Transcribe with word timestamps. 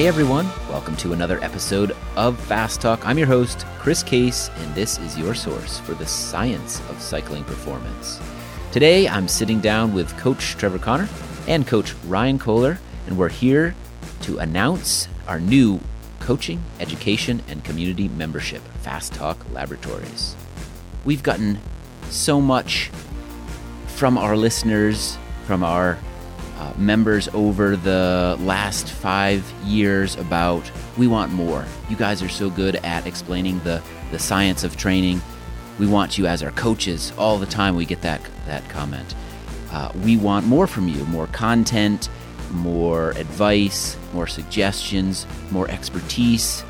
Hey 0.00 0.06
everyone, 0.06 0.46
welcome 0.70 0.96
to 0.96 1.12
another 1.12 1.38
episode 1.44 1.94
of 2.16 2.40
Fast 2.46 2.80
Talk. 2.80 3.06
I'm 3.06 3.18
your 3.18 3.26
host, 3.26 3.66
Chris 3.78 4.02
Case, 4.02 4.48
and 4.56 4.74
this 4.74 4.98
is 4.98 5.18
your 5.18 5.34
source 5.34 5.78
for 5.80 5.92
the 5.92 6.06
science 6.06 6.80
of 6.88 7.02
cycling 7.02 7.44
performance. 7.44 8.18
Today, 8.72 9.06
I'm 9.06 9.28
sitting 9.28 9.60
down 9.60 9.92
with 9.92 10.16
Coach 10.16 10.56
Trevor 10.56 10.78
Connor 10.78 11.06
and 11.46 11.66
Coach 11.66 11.92
Ryan 12.06 12.38
Kohler, 12.38 12.78
and 13.06 13.18
we're 13.18 13.28
here 13.28 13.74
to 14.22 14.38
announce 14.38 15.06
our 15.28 15.38
new 15.38 15.78
coaching, 16.18 16.62
education, 16.80 17.42
and 17.46 17.62
community 17.62 18.08
membership, 18.08 18.62
Fast 18.80 19.12
Talk 19.12 19.36
Laboratories. 19.52 20.34
We've 21.04 21.22
gotten 21.22 21.58
so 22.08 22.40
much 22.40 22.90
from 23.88 24.16
our 24.16 24.34
listeners, 24.34 25.18
from 25.44 25.62
our 25.62 25.98
uh, 26.60 26.74
members 26.76 27.26
over 27.32 27.74
the 27.74 28.36
last 28.40 28.90
five 28.90 29.50
years 29.64 30.14
about 30.16 30.70
we 30.98 31.06
want 31.06 31.32
more. 31.32 31.64
You 31.88 31.96
guys 31.96 32.22
are 32.22 32.28
so 32.28 32.50
good 32.50 32.76
at 32.76 33.06
explaining 33.06 33.60
the, 33.60 33.82
the 34.10 34.18
science 34.18 34.62
of 34.62 34.76
training. 34.76 35.22
We 35.78 35.86
want 35.86 36.18
you 36.18 36.26
as 36.26 36.42
our 36.42 36.50
coaches 36.50 37.14
all 37.16 37.38
the 37.38 37.46
time. 37.46 37.76
We 37.76 37.86
get 37.86 38.02
that, 38.02 38.20
that 38.44 38.68
comment. 38.68 39.14
Uh, 39.72 39.90
we 40.04 40.18
want 40.18 40.46
more 40.46 40.66
from 40.66 40.86
you 40.86 41.02
more 41.06 41.28
content, 41.28 42.10
more 42.50 43.12
advice, 43.12 43.96
more 44.12 44.26
suggestions, 44.26 45.26
more 45.50 45.66
expertise. 45.70 46.62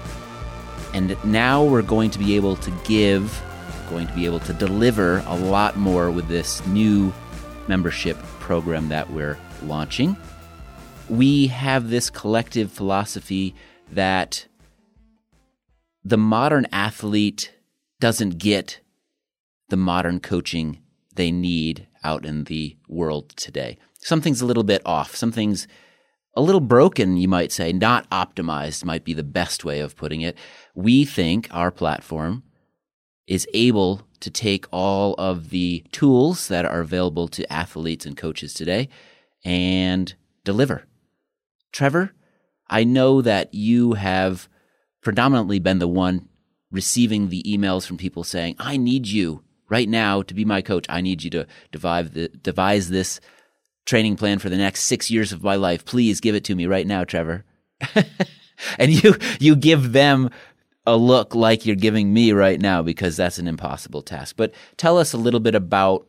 And 0.94 1.16
now 1.24 1.64
we're 1.64 1.82
going 1.82 2.12
to 2.12 2.18
be 2.20 2.36
able 2.36 2.54
to 2.56 2.70
give, 2.84 3.42
going 3.88 4.06
to 4.06 4.14
be 4.14 4.24
able 4.24 4.40
to 4.40 4.52
deliver 4.52 5.24
a 5.26 5.36
lot 5.36 5.76
more 5.76 6.12
with 6.12 6.28
this 6.28 6.64
new 6.66 7.12
membership 7.66 8.16
program 8.38 8.88
that 8.90 9.10
we're 9.10 9.36
launching. 9.64 10.16
We 11.08 11.48
have 11.48 11.90
this 11.90 12.10
collective 12.10 12.70
philosophy 12.70 13.54
that 13.92 14.46
the 16.04 16.16
modern 16.16 16.66
athlete 16.72 17.52
doesn't 17.98 18.38
get 18.38 18.80
the 19.68 19.76
modern 19.76 20.20
coaching 20.20 20.78
they 21.14 21.30
need 21.30 21.86
out 22.02 22.24
in 22.24 22.44
the 22.44 22.76
world 22.88 23.30
today. 23.30 23.78
Something's 23.98 24.40
a 24.40 24.46
little 24.46 24.62
bit 24.62 24.82
off. 24.86 25.14
Something's 25.14 25.66
a 26.34 26.40
little 26.40 26.60
broken, 26.60 27.16
you 27.16 27.28
might 27.28 27.52
say, 27.52 27.72
not 27.72 28.08
optimized 28.10 28.84
might 28.84 29.04
be 29.04 29.12
the 29.12 29.24
best 29.24 29.64
way 29.64 29.80
of 29.80 29.96
putting 29.96 30.20
it. 30.20 30.38
We 30.74 31.04
think 31.04 31.48
our 31.50 31.70
platform 31.70 32.44
is 33.26 33.46
able 33.52 34.02
to 34.20 34.30
take 34.30 34.66
all 34.72 35.14
of 35.14 35.50
the 35.50 35.84
tools 35.92 36.48
that 36.48 36.64
are 36.64 36.80
available 36.80 37.28
to 37.28 37.52
athletes 37.52 38.06
and 38.06 38.16
coaches 38.16 38.54
today 38.54 38.88
and 39.44 40.14
deliver. 40.44 40.84
Trevor, 41.72 42.12
I 42.68 42.84
know 42.84 43.22
that 43.22 43.54
you 43.54 43.94
have 43.94 44.48
predominantly 45.02 45.58
been 45.58 45.78
the 45.78 45.88
one 45.88 46.28
receiving 46.70 47.28
the 47.28 47.42
emails 47.42 47.86
from 47.86 47.96
people 47.96 48.24
saying, 48.24 48.56
I 48.58 48.76
need 48.76 49.06
you 49.06 49.42
right 49.68 49.88
now 49.88 50.22
to 50.22 50.34
be 50.34 50.44
my 50.44 50.62
coach. 50.62 50.86
I 50.88 51.00
need 51.00 51.22
you 51.22 51.30
to 51.30 51.46
devise, 51.72 52.88
this 52.90 53.20
training 53.86 54.16
plan 54.16 54.38
for 54.38 54.48
the 54.48 54.56
next 54.56 54.82
six 54.82 55.10
years 55.10 55.32
of 55.32 55.42
my 55.42 55.56
life. 55.56 55.84
Please 55.84 56.20
give 56.20 56.34
it 56.34 56.44
to 56.44 56.54
me 56.54 56.66
right 56.66 56.86
now, 56.86 57.04
Trevor. 57.04 57.44
and 58.78 58.90
you, 58.90 59.16
you 59.40 59.56
give 59.56 59.92
them 59.92 60.30
a 60.86 60.96
look 60.96 61.34
like 61.34 61.66
you're 61.66 61.76
giving 61.76 62.12
me 62.12 62.32
right 62.32 62.60
now 62.60 62.82
because 62.82 63.16
that's 63.16 63.38
an 63.38 63.48
impossible 63.48 64.02
task. 64.02 64.36
But 64.36 64.52
tell 64.76 64.98
us 64.98 65.12
a 65.12 65.18
little 65.18 65.40
bit 65.40 65.54
about 65.54 66.06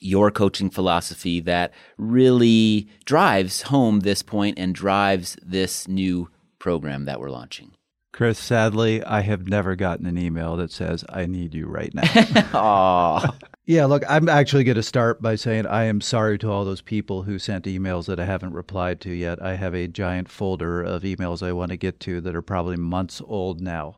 your 0.00 0.30
coaching 0.30 0.70
philosophy 0.70 1.40
that 1.40 1.72
really 1.98 2.88
drives 3.04 3.62
home 3.62 4.00
this 4.00 4.22
point 4.22 4.58
and 4.58 4.74
drives 4.74 5.36
this 5.42 5.86
new 5.86 6.28
program 6.58 7.04
that 7.04 7.20
we're 7.20 7.30
launching. 7.30 7.72
Chris, 8.12 8.38
sadly, 8.38 9.02
I 9.04 9.20
have 9.20 9.48
never 9.48 9.76
gotten 9.76 10.04
an 10.04 10.18
email 10.18 10.56
that 10.56 10.72
says, 10.72 11.04
I 11.08 11.26
need 11.26 11.54
you 11.54 11.66
right 11.66 11.94
now. 11.94 12.02
Aww. 12.02 13.34
yeah, 13.66 13.84
look, 13.84 14.02
I'm 14.08 14.28
actually 14.28 14.64
going 14.64 14.76
to 14.76 14.82
start 14.82 15.22
by 15.22 15.36
saying 15.36 15.66
I 15.66 15.84
am 15.84 16.00
sorry 16.00 16.36
to 16.38 16.50
all 16.50 16.64
those 16.64 16.82
people 16.82 17.22
who 17.22 17.38
sent 17.38 17.66
emails 17.66 18.06
that 18.06 18.18
I 18.18 18.24
haven't 18.24 18.52
replied 18.52 19.00
to 19.02 19.10
yet. 19.10 19.40
I 19.40 19.54
have 19.54 19.74
a 19.74 19.86
giant 19.86 20.28
folder 20.28 20.82
of 20.82 21.02
emails 21.02 21.42
I 21.42 21.52
want 21.52 21.70
to 21.70 21.76
get 21.76 22.00
to 22.00 22.20
that 22.22 22.34
are 22.34 22.42
probably 22.42 22.76
months 22.76 23.22
old 23.24 23.60
now. 23.60 23.96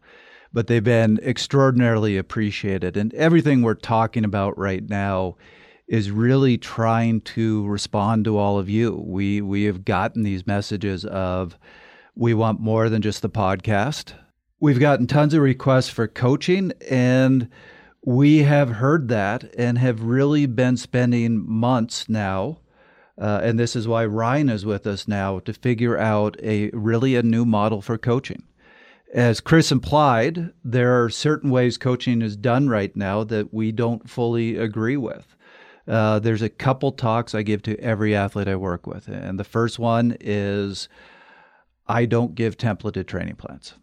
But 0.52 0.66
they've 0.66 0.84
been 0.84 1.18
extraordinarily 1.22 2.18
appreciated. 2.18 2.98
And 2.98 3.14
everything 3.14 3.62
we're 3.62 3.74
talking 3.74 4.24
about 4.24 4.58
right 4.58 4.86
now 4.86 5.36
is 5.88 6.10
really 6.10 6.58
trying 6.58 7.20
to 7.20 7.66
respond 7.66 8.24
to 8.24 8.38
all 8.38 8.58
of 8.58 8.68
you. 8.68 9.02
We 9.06 9.40
we 9.40 9.64
have 9.64 9.84
gotten 9.84 10.22
these 10.22 10.46
messages 10.46 11.04
of 11.04 11.58
we 12.14 12.34
want 12.34 12.60
more 12.60 12.88
than 12.88 13.02
just 13.02 13.22
the 13.22 13.30
podcast. 13.30 14.14
We've 14.60 14.80
gotten 14.80 15.06
tons 15.06 15.34
of 15.34 15.42
requests 15.42 15.88
for 15.88 16.06
coaching 16.06 16.72
and 16.88 17.48
we 18.04 18.38
have 18.38 18.68
heard 18.70 19.08
that 19.08 19.52
and 19.56 19.78
have 19.78 20.02
really 20.02 20.46
been 20.46 20.76
spending 20.76 21.44
months 21.48 22.08
now 22.08 22.58
uh, 23.20 23.40
and 23.42 23.58
this 23.58 23.76
is 23.76 23.86
why 23.86 24.04
Ryan 24.06 24.48
is 24.48 24.64
with 24.64 24.86
us 24.86 25.06
now 25.06 25.38
to 25.40 25.52
figure 25.52 25.98
out 25.98 26.36
a 26.42 26.70
really 26.70 27.14
a 27.14 27.22
new 27.22 27.44
model 27.44 27.82
for 27.82 27.98
coaching. 27.98 28.42
As 29.12 29.40
Chris 29.40 29.70
implied, 29.70 30.52
there 30.64 31.02
are 31.02 31.10
certain 31.10 31.50
ways 31.50 31.76
coaching 31.76 32.22
is 32.22 32.36
done 32.36 32.68
right 32.68 32.94
now 32.96 33.24
that 33.24 33.52
we 33.52 33.70
don't 33.70 34.08
fully 34.08 34.56
agree 34.56 34.96
with. 34.96 35.36
Uh, 35.86 36.18
there's 36.18 36.42
a 36.42 36.48
couple 36.48 36.92
talks 36.92 37.34
I 37.34 37.42
give 37.42 37.62
to 37.62 37.78
every 37.80 38.14
athlete 38.14 38.48
I 38.48 38.56
work 38.56 38.86
with. 38.86 39.08
And 39.08 39.38
the 39.38 39.44
first 39.44 39.78
one 39.78 40.16
is 40.20 40.88
I 41.86 42.04
don't 42.04 42.34
give 42.34 42.56
templated 42.56 43.06
training 43.06 43.36
plans. 43.36 43.74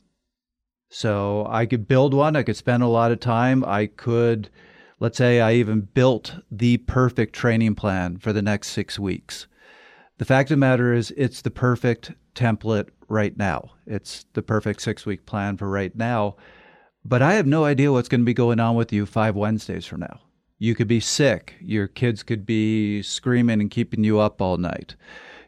So 0.90 1.46
I 1.50 1.66
could 1.66 1.88
build 1.88 2.14
one, 2.14 2.36
I 2.36 2.44
could 2.44 2.58
spend 2.58 2.82
a 2.82 2.88
lot 2.88 3.12
of 3.12 3.20
time. 3.20 3.64
I 3.66 3.86
could, 3.88 4.50
let's 5.00 5.18
say, 5.18 5.40
I 5.40 5.54
even 5.54 5.82
built 5.82 6.36
the 6.50 6.78
perfect 6.78 7.36
training 7.36 7.76
plan 7.76 8.18
for 8.18 8.34
the 8.34 8.42
next 8.42 8.70
six 8.70 8.98
weeks. 8.98 9.46
The 10.18 10.26
fact 10.26 10.50
of 10.50 10.56
the 10.56 10.59
matter 10.59 10.94
is, 10.94 11.12
it's 11.12 11.42
the 11.42 11.52
perfect 11.52 12.14
template 12.34 12.90
right 13.08 13.38
now. 13.38 13.72
It's 13.86 14.26
the 14.34 14.42
perfect 14.42 14.82
six 14.82 15.06
week 15.06 15.26
plan 15.26 15.58
for 15.58 15.70
right 15.70 15.96
now. 15.96 16.38
But 17.06 17.22
I 17.22 17.34
have 17.34 17.48
no 17.48 17.66
idea 17.66 17.92
what's 17.92 18.09
going 18.09 18.22
to 18.22 18.26
be 18.26 18.34
going 18.34 18.59
on 18.59 18.76
with 18.76 18.92
you 18.92 19.06
five 19.06 19.36
Wednesdays 19.36 19.86
from 19.86 20.02
now. 20.02 20.20
You 20.62 20.75
could 20.75 20.90
be 20.90 21.00
sick. 21.00 21.56
Your 21.62 21.88
kids 21.88 22.22
could 22.22 22.46
be 22.46 23.02
screaming 23.02 23.62
and 23.62 23.72
keeping 23.72 24.03
you 24.03 24.20
up 24.20 24.42
all 24.42 24.58
night. 24.58 24.97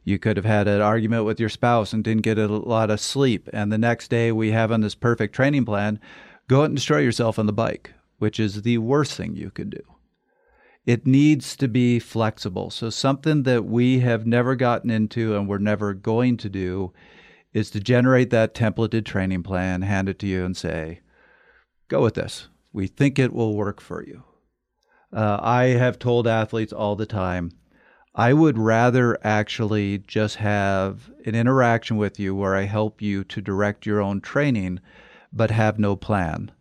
You 0.06 0.18
could 0.18 0.38
have 0.38 0.46
had 0.46 0.70
an 0.70 0.82
argument 0.82 1.26
with 1.26 1.38
your 1.38 1.50
spouse 1.50 1.92
and 1.92 2.02
didn't 2.02 2.24
get 2.24 2.40
a 2.40 2.48
lot 2.48 2.90
of 2.90 3.02
sleep. 3.02 3.50
And 3.52 3.72
the 3.72 3.78
next 3.78 4.08
day, 4.08 4.32
we 4.32 4.52
have 4.52 4.72
on 4.72 4.80
this 4.80 4.96
perfect 4.96 5.36
training 5.36 5.66
plan 5.66 6.00
go 6.48 6.62
out 6.62 6.66
and 6.66 6.76
destroy 6.76 7.00
yourself 7.00 7.38
on 7.38 7.46
the 7.46 7.54
bike, 7.54 7.94
which 8.20 8.40
is 8.40 8.62
the 8.62 8.78
worst 8.78 9.14
thing 9.14 9.36
you 9.36 9.52
could 9.52 9.70
do. 9.70 9.84
It 10.86 11.06
needs 11.06 11.56
to 11.58 11.68
be 11.68 12.00
flexible. 12.00 12.72
So, 12.72 12.90
something 12.90 13.44
that 13.44 13.66
we 13.66 14.00
have 14.00 14.26
never 14.26 14.56
gotten 14.56 14.90
into 14.90 15.36
and 15.36 15.48
we're 15.48 15.60
never 15.60 15.94
going 15.94 16.38
to 16.38 16.50
do 16.50 16.94
is 17.54 17.70
to 17.72 17.80
generate 17.80 18.30
that 18.30 18.56
templated 18.56 19.06
training 19.06 19.44
plan, 19.44 19.82
hand 19.82 20.08
it 20.10 20.18
to 20.20 20.28
you, 20.28 20.46
and 20.46 20.56
say, 20.56 21.02
go 21.90 22.02
with 22.02 22.16
this. 22.16 22.48
We 22.74 22.88
think 22.88 23.20
it 23.20 23.34
will 23.34 23.56
work 23.56 23.82
for 23.82 24.04
you. 24.04 24.24
Uh, 25.14 25.38
I 25.42 25.64
have 25.66 26.00
told 26.00 26.28
athletes 26.28 26.72
all 26.72 26.96
the 26.96 27.06
time, 27.06 27.52
I 28.16 28.34
would 28.34 28.58
rather 28.58 29.18
actually 29.26 30.00
just 30.00 30.36
have 30.38 31.12
an 31.26 31.36
interaction 31.36 31.98
with 31.98 32.20
you 32.20 32.36
where 32.36 32.56
I 32.56 32.64
help 32.64 33.02
you 33.02 33.24
to 33.26 33.42
direct 33.42 33.86
your 33.86 34.02
own 34.02 34.22
training, 34.22 34.80
but 35.32 35.52
have 35.52 35.80
no 35.80 35.96
plan, 35.96 36.52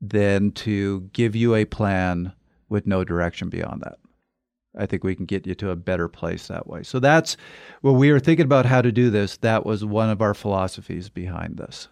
than 0.00 0.50
to 0.52 1.02
give 1.12 1.36
you 1.36 1.54
a 1.54 1.64
plan 1.64 2.32
with 2.68 2.86
no 2.86 3.04
direction 3.04 3.48
beyond 3.48 3.82
that. 3.82 3.98
I 4.76 4.86
think 4.86 5.04
we 5.04 5.14
can 5.14 5.24
get 5.24 5.46
you 5.46 5.54
to 5.54 5.70
a 5.70 5.76
better 5.76 6.08
place 6.08 6.48
that 6.48 6.66
way. 6.66 6.82
So 6.82 7.00
that's 7.00 7.36
when 7.80 7.96
we 7.96 8.12
were 8.12 8.20
thinking 8.20 8.44
about 8.44 8.66
how 8.66 8.82
to 8.82 8.92
do 8.92 9.08
this. 9.08 9.36
That 9.38 9.64
was 9.64 9.84
one 9.84 10.10
of 10.10 10.20
our 10.20 10.34
philosophies 10.34 11.08
behind 11.08 11.56
this. 11.56 11.88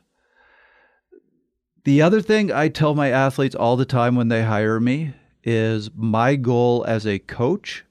The 1.85 2.03
other 2.03 2.21
thing 2.21 2.53
I 2.53 2.69
tell 2.69 2.95
my 2.95 3.11
athletes 3.11 3.55
all 3.55 3.77
the 3.77 3.85
time 3.85 4.17
when 4.17 4.29
they 4.29 4.43
hire 4.43 4.81
me 4.81 5.15
is 5.45 5.91
my 5.95 6.37
goal 6.37 6.85
as 6.89 7.07
a 7.07 7.19
coach 7.19 7.85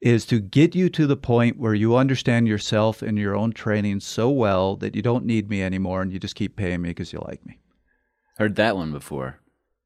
is 0.00 0.26
to 0.26 0.40
get 0.40 0.74
you 0.74 0.88
to 0.90 1.06
the 1.06 1.16
point 1.16 1.58
where 1.58 1.74
you 1.74 1.96
understand 1.96 2.46
yourself 2.46 3.02
and 3.02 3.18
your 3.18 3.34
own 3.34 3.52
training 3.52 4.00
so 4.00 4.28
well 4.28 4.76
that 4.76 4.94
you 4.94 5.02
don't 5.02 5.24
need 5.24 5.48
me 5.48 5.62
anymore 5.62 6.02
and 6.02 6.12
you 6.12 6.18
just 6.18 6.34
keep 6.34 6.56
paying 6.56 6.82
me 6.82 6.90
because 6.90 7.12
you 7.12 7.18
like 7.26 7.44
me. 7.46 7.58
Heard 8.36 8.56
that 8.56 8.76
one 8.76 8.92
before. 8.92 9.40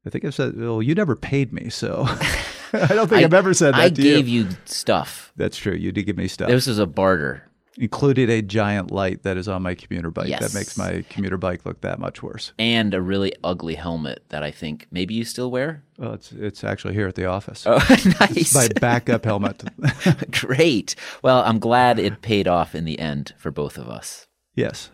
I 0.05 0.11
think 0.11 0.25
I've 0.25 0.35
said, 0.35 0.59
well, 0.59 0.83
you 0.83 0.95
never 0.95 1.15
paid 1.15 1.53
me, 1.53 1.69
so 1.69 2.05
I 2.73 2.87
don't 2.89 3.09
think 3.09 3.19
I, 3.19 3.21
have 3.21 3.35
ever 3.35 3.55
said 3.55 3.75
that 3.75 3.81
I 3.81 3.89
gave 3.89 4.27
you. 4.27 4.45
you 4.45 4.49
stuff. 4.65 5.33
That's 5.37 5.57
true. 5.57 5.75
You 5.75 5.93
did 5.93 6.05
give 6.05 6.17
me 6.17 6.29
stuff. 6.29 6.49
This 6.49 6.67
is 6.67 6.79
a 6.79 6.87
barter 6.87 7.50
included 7.77 8.29
a 8.31 8.43
giant 8.43 8.91
light 8.91 9.23
that 9.23 9.37
is 9.37 9.49
on 9.49 9.63
my 9.63 9.75
commuter 9.75 10.11
bike. 10.11 10.29
Yes. 10.29 10.41
That 10.41 10.59
makes 10.59 10.77
my 10.77 11.05
commuter 11.09 11.37
bike 11.37 11.65
look 11.65 11.81
that 11.83 11.99
much 11.99 12.23
worse. 12.23 12.53
And 12.59 12.95
a 12.95 13.01
really 13.01 13.33
ugly 13.45 13.75
helmet 13.75 14.25
that 14.29 14.43
I 14.43 14.51
think 14.51 14.87
maybe 14.91 15.15
you 15.15 15.25
still 15.25 15.51
wear. 15.51 15.83
Well, 15.99 16.15
it's 16.15 16.33
it's 16.33 16.65
actually 16.65 16.95
here 16.95 17.09
at 17.09 17.15
the 17.15 17.27
office. 17.27 17.65
Oh, 17.67 17.77
nice! 18.21 18.37
It's 18.37 18.55
my 18.55 18.69
backup 18.81 19.25
helmet. 19.25 19.63
Great. 20.31 20.95
Well, 21.23 21.43
I'm 21.45 21.59
glad 21.59 21.99
it 21.99 22.23
paid 22.23 22.49
off 22.49 22.75
in 22.75 22.85
the 22.85 22.99
end 22.99 23.35
for 23.37 23.51
both 23.51 23.79
of 23.79 23.89
us. 23.89 24.27
Yes. 24.55 24.91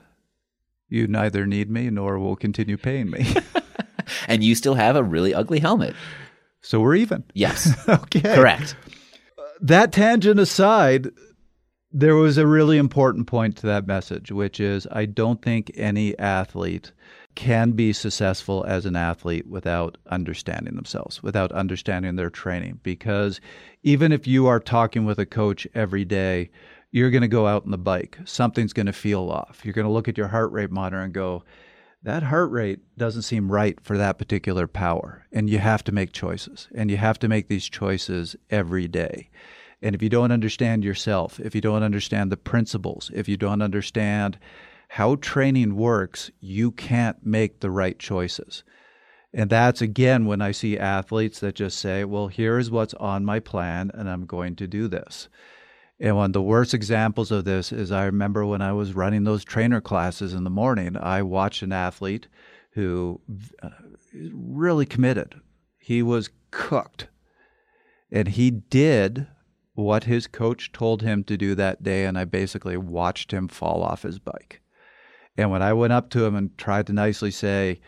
You 0.88 1.08
neither 1.08 1.46
need 1.46 1.70
me 1.70 1.90
nor 1.90 2.18
will 2.18 2.36
continue 2.36 2.76
paying 2.76 3.10
me. 3.10 3.34
and 4.28 4.44
you 4.44 4.54
still 4.54 4.74
have 4.74 4.94
a 4.94 5.02
really 5.02 5.34
ugly 5.34 5.58
helmet. 5.58 5.94
So 6.60 6.80
we're 6.80 6.94
even. 6.96 7.24
Yes. 7.34 7.76
okay. 7.88 8.20
Correct. 8.20 8.76
That 9.60 9.92
tangent 9.92 10.38
aside, 10.38 11.08
there 11.98 12.14
was 12.14 12.36
a 12.36 12.46
really 12.46 12.76
important 12.76 13.26
point 13.26 13.56
to 13.56 13.66
that 13.66 13.86
message, 13.86 14.30
which 14.30 14.60
is 14.60 14.86
I 14.92 15.06
don't 15.06 15.40
think 15.40 15.72
any 15.74 16.16
athlete 16.18 16.92
can 17.34 17.72
be 17.72 17.94
successful 17.94 18.66
as 18.68 18.84
an 18.84 18.96
athlete 18.96 19.46
without 19.46 19.96
understanding 20.06 20.74
themselves, 20.74 21.22
without 21.22 21.52
understanding 21.52 22.16
their 22.16 22.28
training. 22.28 22.80
Because 22.82 23.40
even 23.82 24.12
if 24.12 24.26
you 24.26 24.46
are 24.46 24.60
talking 24.60 25.06
with 25.06 25.18
a 25.18 25.24
coach 25.24 25.66
every 25.74 26.04
day, 26.04 26.50
you're 26.90 27.10
going 27.10 27.22
to 27.22 27.28
go 27.28 27.46
out 27.46 27.64
on 27.64 27.70
the 27.70 27.78
bike. 27.78 28.18
Something's 28.26 28.74
going 28.74 28.84
to 28.84 28.92
feel 28.92 29.30
off. 29.30 29.62
You're 29.64 29.72
going 29.72 29.86
to 29.86 29.92
look 29.92 30.06
at 30.06 30.18
your 30.18 30.28
heart 30.28 30.52
rate 30.52 30.70
monitor 30.70 31.00
and 31.00 31.14
go, 31.14 31.44
that 32.02 32.24
heart 32.24 32.50
rate 32.50 32.80
doesn't 32.98 33.22
seem 33.22 33.50
right 33.50 33.80
for 33.80 33.96
that 33.96 34.18
particular 34.18 34.66
power. 34.66 35.24
And 35.32 35.48
you 35.48 35.60
have 35.60 35.82
to 35.84 35.92
make 35.92 36.12
choices. 36.12 36.68
And 36.74 36.90
you 36.90 36.98
have 36.98 37.18
to 37.20 37.28
make 37.28 37.48
these 37.48 37.70
choices 37.70 38.36
every 38.50 38.86
day. 38.86 39.30
And 39.82 39.94
if 39.94 40.02
you 40.02 40.08
don't 40.08 40.32
understand 40.32 40.84
yourself, 40.84 41.38
if 41.38 41.54
you 41.54 41.60
don't 41.60 41.82
understand 41.82 42.32
the 42.32 42.36
principles, 42.36 43.10
if 43.14 43.28
you 43.28 43.36
don't 43.36 43.62
understand 43.62 44.38
how 44.88 45.16
training 45.16 45.76
works, 45.76 46.30
you 46.40 46.70
can't 46.70 47.24
make 47.24 47.60
the 47.60 47.70
right 47.70 47.98
choices. 47.98 48.64
And 49.34 49.50
that's 49.50 49.82
again 49.82 50.24
when 50.24 50.40
I 50.40 50.52
see 50.52 50.78
athletes 50.78 51.40
that 51.40 51.56
just 51.56 51.78
say, 51.78 52.04
well, 52.04 52.28
here's 52.28 52.70
what's 52.70 52.94
on 52.94 53.24
my 53.24 53.38
plan, 53.38 53.90
and 53.92 54.08
I'm 54.08 54.24
going 54.24 54.56
to 54.56 54.66
do 54.66 54.88
this. 54.88 55.28
And 55.98 56.16
one 56.16 56.26
of 56.26 56.32
the 56.32 56.42
worst 56.42 56.74
examples 56.74 57.30
of 57.30 57.44
this 57.44 57.72
is 57.72 57.90
I 57.90 58.04
remember 58.04 58.46
when 58.46 58.62
I 58.62 58.72
was 58.72 58.94
running 58.94 59.24
those 59.24 59.44
trainer 59.44 59.80
classes 59.80 60.34
in 60.34 60.44
the 60.44 60.50
morning, 60.50 60.96
I 60.96 61.22
watched 61.22 61.62
an 61.62 61.72
athlete 61.72 62.28
who 62.72 63.20
uh, 63.62 63.70
really 64.32 64.86
committed. 64.86 65.34
He 65.78 66.02
was 66.02 66.30
cooked. 66.50 67.08
And 68.12 68.28
he 68.28 68.50
did 68.50 69.26
what 69.76 70.04
his 70.04 70.26
coach 70.26 70.72
told 70.72 71.02
him 71.02 71.22
to 71.24 71.36
do 71.36 71.54
that 71.54 71.82
day. 71.82 72.04
And 72.04 72.18
I 72.18 72.24
basically 72.24 72.76
watched 72.76 73.30
him 73.30 73.46
fall 73.46 73.82
off 73.82 74.02
his 74.02 74.18
bike. 74.18 74.60
And 75.36 75.50
when 75.50 75.62
I 75.62 75.72
went 75.72 75.92
up 75.92 76.10
to 76.10 76.24
him 76.24 76.34
and 76.34 76.56
tried 76.58 76.86
to 76.88 76.92
nicely 76.92 77.30
say, 77.30 77.80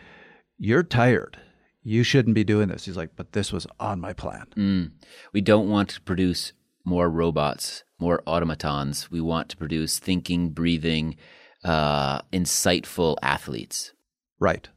You're 0.57 0.83
tired. 0.83 1.37
You 1.83 2.03
shouldn't 2.03 2.35
be 2.35 2.43
doing 2.43 2.69
this. 2.69 2.85
He's 2.85 2.97
like, 2.97 3.15
But 3.15 3.33
this 3.33 3.51
was 3.51 3.67
on 3.79 3.99
my 3.99 4.13
plan. 4.13 4.45
Mm. 4.55 4.91
We 5.33 5.41
don't 5.41 5.69
want 5.69 5.89
to 5.89 6.01
produce 6.01 6.53
more 6.85 7.09
robots, 7.09 7.83
more 7.99 8.21
automatons. 8.25 9.11
We 9.11 9.21
want 9.21 9.49
to 9.49 9.57
produce 9.57 9.99
thinking, 9.99 10.49
breathing, 10.49 11.17
uh, 11.63 12.21
insightful 12.33 13.17
athletes. 13.21 13.93
Right. 14.39 14.69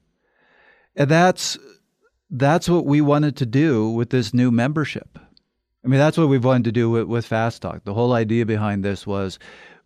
And 0.97 1.11
that's 1.11 1.59
that's 2.31 2.69
what 2.69 2.87
we 2.87 3.01
wanted 3.03 3.37
to 3.37 3.47
do 3.47 3.91
with 3.91 4.11
this 4.11 4.33
new 4.33 4.51
membership. 4.51 5.19
I 5.85 5.89
mean, 5.89 5.99
that's 5.99 6.17
what 6.17 6.29
we've 6.29 6.45
wanted 6.45 6.65
to 6.65 6.73
do 6.73 6.91
with, 6.91 7.05
with 7.05 7.27
Fast 7.27 7.63
Talk. 7.63 7.85
The 7.85 7.95
whole 7.95 8.13
idea 8.13 8.47
behind 8.47 8.85
this 8.85 9.07
was 9.07 9.39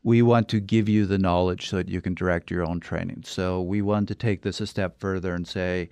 we 0.02 0.20
want 0.20 0.48
to 0.50 0.60
give 0.60 0.88
you 0.88 1.06
the 1.06 1.18
knowledge 1.18 1.68
so 1.68 1.76
that 1.76 1.88
you 1.88 2.00
can 2.00 2.14
direct 2.14 2.50
your 2.50 2.64
own 2.64 2.80
training. 2.80 3.22
So 3.24 3.62
we 3.62 3.80
want 3.80 4.08
to 4.08 4.14
take 4.14 4.42
this 4.42 4.60
a 4.60 4.66
step 4.66 5.00
further 5.00 5.34
and 5.34 5.48
say, 5.48 5.88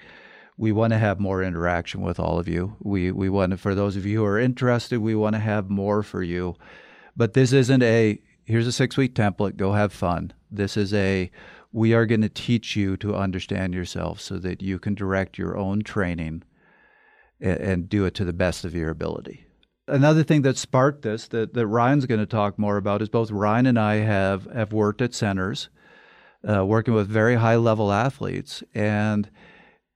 we 0.56 0.73
want 0.73 0.93
to 0.93 0.99
have 0.99 1.19
more 1.19 1.43
interaction 1.43 2.01
with 2.03 2.21
all 2.21 2.39
of 2.39 2.47
you. 2.47 2.77
We 2.81 3.11
we 3.11 3.29
want 3.29 3.51
to, 3.53 3.56
for 3.56 3.75
those 3.75 3.97
of 3.97 4.06
you 4.06 4.19
who 4.19 4.25
are 4.25 4.39
interested, 4.39 5.01
we 5.01 5.15
want 5.17 5.35
to 5.35 5.41
have 5.41 5.69
more 5.69 6.03
for 6.03 6.23
you. 6.23 6.55
But 7.17 7.35
this 7.35 7.53
isn't 7.53 7.83
a 7.83 8.21
here's 8.45 8.67
a 8.67 8.73
six 8.73 8.97
week 8.97 9.15
template, 9.15 9.57
go 9.57 9.73
have 9.73 9.93
fun. 9.93 10.33
This 10.50 10.77
is 10.77 10.95
a 10.95 11.31
we 11.73 11.93
are 11.93 12.07
going 12.07 12.21
to 12.21 12.29
teach 12.29 12.77
you 12.77 12.97
to 12.99 13.17
understand 13.17 13.75
yourself 13.75 14.21
so 14.21 14.39
that 14.39 14.62
you 14.62 14.79
can 14.79 14.95
direct 14.95 15.39
your 15.39 15.57
own 15.57 15.83
training 15.83 16.45
and, 17.41 17.59
and 17.59 17.89
do 17.89 18.05
it 18.05 18.15
to 18.15 18.25
the 18.25 18.33
best 18.33 18.65
of 18.65 18.77
your 18.77 18.91
ability. 18.91 19.47
Another 19.87 20.23
thing 20.23 20.43
that 20.43 20.57
sparked 20.57 21.03
this 21.03 21.29
that, 21.29 21.53
that 21.53 21.67
Ryan's 21.67 22.07
going 22.07 22.21
to 22.21 22.27
talk 22.27 22.59
more 22.59 22.79
about 22.79 23.03
is 23.03 23.11
both 23.11 23.31
Ryan 23.31 23.67
and 23.67 23.79
I 23.79 23.97
have, 23.97 24.47
have 24.47 24.73
worked 24.73 25.03
at 25.03 25.15
centers, 25.15 25.69
uh, 26.49 26.65
working 26.65 26.95
with 26.95 27.07
very 27.07 27.35
high 27.35 27.57
level 27.57 27.93
athletes. 27.93 28.63
And 28.75 29.31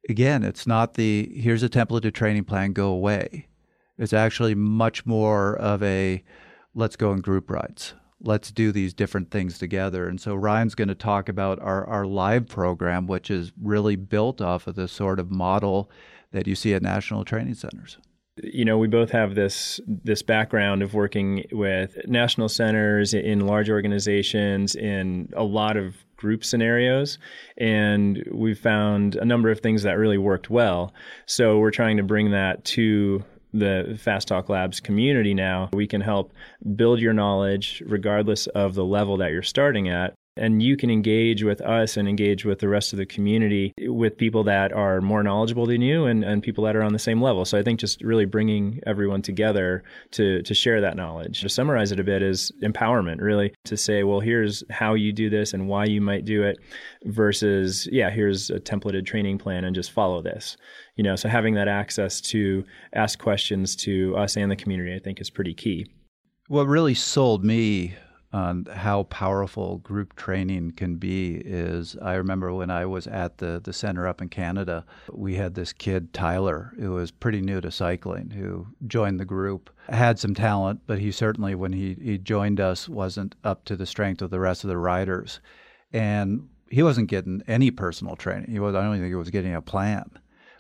again, 0.08 0.44
it's 0.44 0.67
not 0.67 0.94
the 0.94 1.32
here's 1.35 1.62
a 1.62 1.70
templated 1.70 2.12
training 2.12 2.44
plan, 2.44 2.75
go 2.75 2.88
away. 2.88 3.49
It's 3.96 4.12
actually 4.12 4.55
much 4.55 5.06
more 5.06 5.56
of 5.56 5.82
a 5.82 6.23
let's 6.75 6.96
go 6.96 7.12
in 7.12 7.20
group 7.20 7.50
rides. 7.50 7.94
Let's 8.20 8.50
do 8.50 8.73
these 8.73 8.93
different 8.93 9.31
things 9.31 9.58
together. 9.58 10.06
And 10.06 10.20
so 10.20 10.35
Ryan's 10.35 10.75
going 10.75 10.88
to 10.88 10.94
talk 10.94 11.31
about 11.31 11.61
our, 11.61 11.87
our 11.87 12.05
live 12.05 12.46
program, 12.46 13.06
which 13.06 13.31
is 13.31 13.52
really 13.61 13.96
built 13.96 14.43
off 14.43 14.67
of 14.67 14.75
the 14.75 14.88
sort 14.88 15.19
of 15.19 15.31
model 15.31 15.90
that 16.32 16.46
you 16.46 16.55
see 16.55 16.75
at 16.75 16.82
national 16.82 17.25
training 17.25 17.55
centers 17.55 17.96
you 18.43 18.64
know, 18.64 18.79
we 18.79 18.88
both 18.88 19.11
have 19.11 19.35
this 19.35 19.81
this 19.87 20.23
background 20.23 20.82
of 20.82 20.94
working 20.94 21.44
with 21.52 21.96
national 22.06 22.49
centers 22.49 23.14
in 23.14 23.46
large 23.46 23.70
organizations 23.70 24.75
in 24.75 25.31
a 25.37 25.44
lot 25.44 25.76
of 25.76 25.96
group 26.17 26.44
scenarios, 26.44 27.19
and 27.56 28.26
we've 28.32 28.58
found 28.58 29.17
a 29.17 29.25
number 29.25 29.50
of 29.50 29.61
things 29.61 29.82
that 29.85 29.99
really 29.99 30.19
worked 30.19 30.50
well. 30.50 30.93
So 31.26 31.58
we're 31.58 31.70
trying 31.70 31.96
to 31.96 32.02
bring 32.02 32.32
that 32.32 32.64
to 32.67 33.25
the 33.55 33.99
Fast 34.00 34.29
Talk 34.29 34.49
Labs 34.49 34.81
community 34.81 35.32
now. 35.32 35.70
We 35.73 35.87
can 35.87 36.00
help 36.00 36.32
build 36.76 37.00
your 37.00 37.12
knowledge 37.12 37.82
regardless 37.87 38.46
of 38.49 38.75
the 38.75 38.85
level 38.85 39.17
that 39.19 39.31
you're 39.31 39.43
starting 39.43 39.88
at 39.88 40.14
and 40.38 40.62
you 40.62 40.76
can 40.76 40.90
engage 40.90 41.43
with 41.43 41.61
us 41.61 41.96
and 41.96 42.08
engage 42.08 42.44
with 42.44 42.61
the 42.61 42.69
rest 42.69 42.93
of 42.93 42.99
the 42.99 43.06
community 43.06 43.75
with 43.87 44.17
people 44.17 44.44
that 44.44 44.73
are 44.73 45.00
more 45.00 45.23
knowledgeable 45.23 45.67
than 45.67 45.82
you 45.82 46.06
and, 46.06 46.25
and 46.25 46.43
people 46.43 46.64
that 46.64 46.76
are 46.76 46.82
on 46.82 46.93
the 46.93 46.99
same 46.99 47.20
level. 47.20 47.44
So 47.44 47.58
I 47.58 47.62
think 47.62 47.81
just 47.81 48.02
really 48.02 48.25
bringing 48.25 48.81
everyone 48.87 49.23
together 49.23 49.82
to, 50.12 50.43
to 50.43 50.55
share 50.55 50.81
that 50.81 50.96
knowledge. 50.96 51.40
To 51.40 51.49
summarize 51.49 51.93
it 51.93 52.00
a 52.00 52.05
bit 52.05 52.23
is 52.23 52.52
empowerment, 52.62 53.20
really, 53.20 53.52
to 53.64 53.76
say, 53.76 54.05
well, 54.05 54.20
here's 54.20 54.62
how 54.70 54.94
you 54.94 55.12
do 55.12 55.29
this 55.29 55.52
and 55.52 55.69
why 55.69 55.85
you 55.85 56.00
might 56.00 56.25
do 56.25 56.43
it 56.43 56.58
versus, 57.05 57.88
yeah, 57.93 58.11
here's 58.11 58.50
a 58.50 58.61
templated 58.61 59.06
training 59.06 59.38
plan 59.38 59.64
and 59.64 59.75
just 59.75 59.90
follow 59.90 60.23
this. 60.23 60.56
You 60.96 61.05
know, 61.05 61.17
so 61.17 61.28
having 61.28 61.54
that 61.54 61.68
access 61.68 62.21
to 62.23 62.64
ask 62.92 63.18
questions 63.18 63.76
to 63.76 64.16
us 64.16 64.37
and 64.37 64.50
the 64.50 64.57
community, 64.57 64.95
I 64.95 64.99
think 64.99 65.21
is 65.21 65.30
pretty 65.30 65.54
key. 65.54 65.87
What 66.49 66.66
really 66.66 66.95
sold 66.95 67.45
me 67.45 67.95
on 68.32 68.66
how 68.66 69.04
powerful 69.04 69.78
group 69.78 70.14
training 70.14 70.73
can 70.73 70.97
be 70.97 71.37
is 71.37 71.97
I 72.02 72.14
remember 72.14 72.52
when 72.52 72.70
I 72.70 72.85
was 72.85 73.06
at 73.06 73.38
the, 73.38 73.61
the 73.62 73.73
center 73.73 74.06
up 74.06 74.20
in 74.20 74.28
Canada, 74.28 74.85
we 75.11 75.37
had 75.37 75.54
this 75.54 75.73
kid, 75.73 76.12
Tyler, 76.12 76.75
who 76.78 76.92
was 76.92 77.11
pretty 77.11 77.40
new 77.40 77.61
to 77.61 77.70
cycling, 77.70 78.30
who 78.30 78.66
joined 78.87 79.18
the 79.18 79.25
group, 79.25 79.70
had 79.88 80.18
some 80.18 80.35
talent, 80.35 80.80
but 80.87 80.99
he 80.99 81.11
certainly, 81.11 81.54
when 81.54 81.73
he, 81.73 81.97
he 82.00 82.18
joined 82.18 82.61
us, 82.61 82.88
wasn't 82.88 83.35
up 83.44 83.64
to 83.64 83.76
the 83.76 83.87
strength 83.87 84.20
of 84.20 84.30
the 84.30 84.40
rest 84.40 84.62
of 84.62 84.68
the 84.68 84.78
riders. 84.78 85.40
And 85.92 86.49
he 86.70 86.82
wasn't 86.82 87.08
getting 87.08 87.42
any 87.49 87.70
personal 87.70 88.14
training. 88.14 88.50
He 88.50 88.61
was, 88.61 88.75
I 88.75 88.82
don't 88.82 88.92
think 88.92 89.06
he 89.06 89.14
was 89.14 89.30
getting 89.30 89.54
a 89.54 89.62
plan 89.62 90.11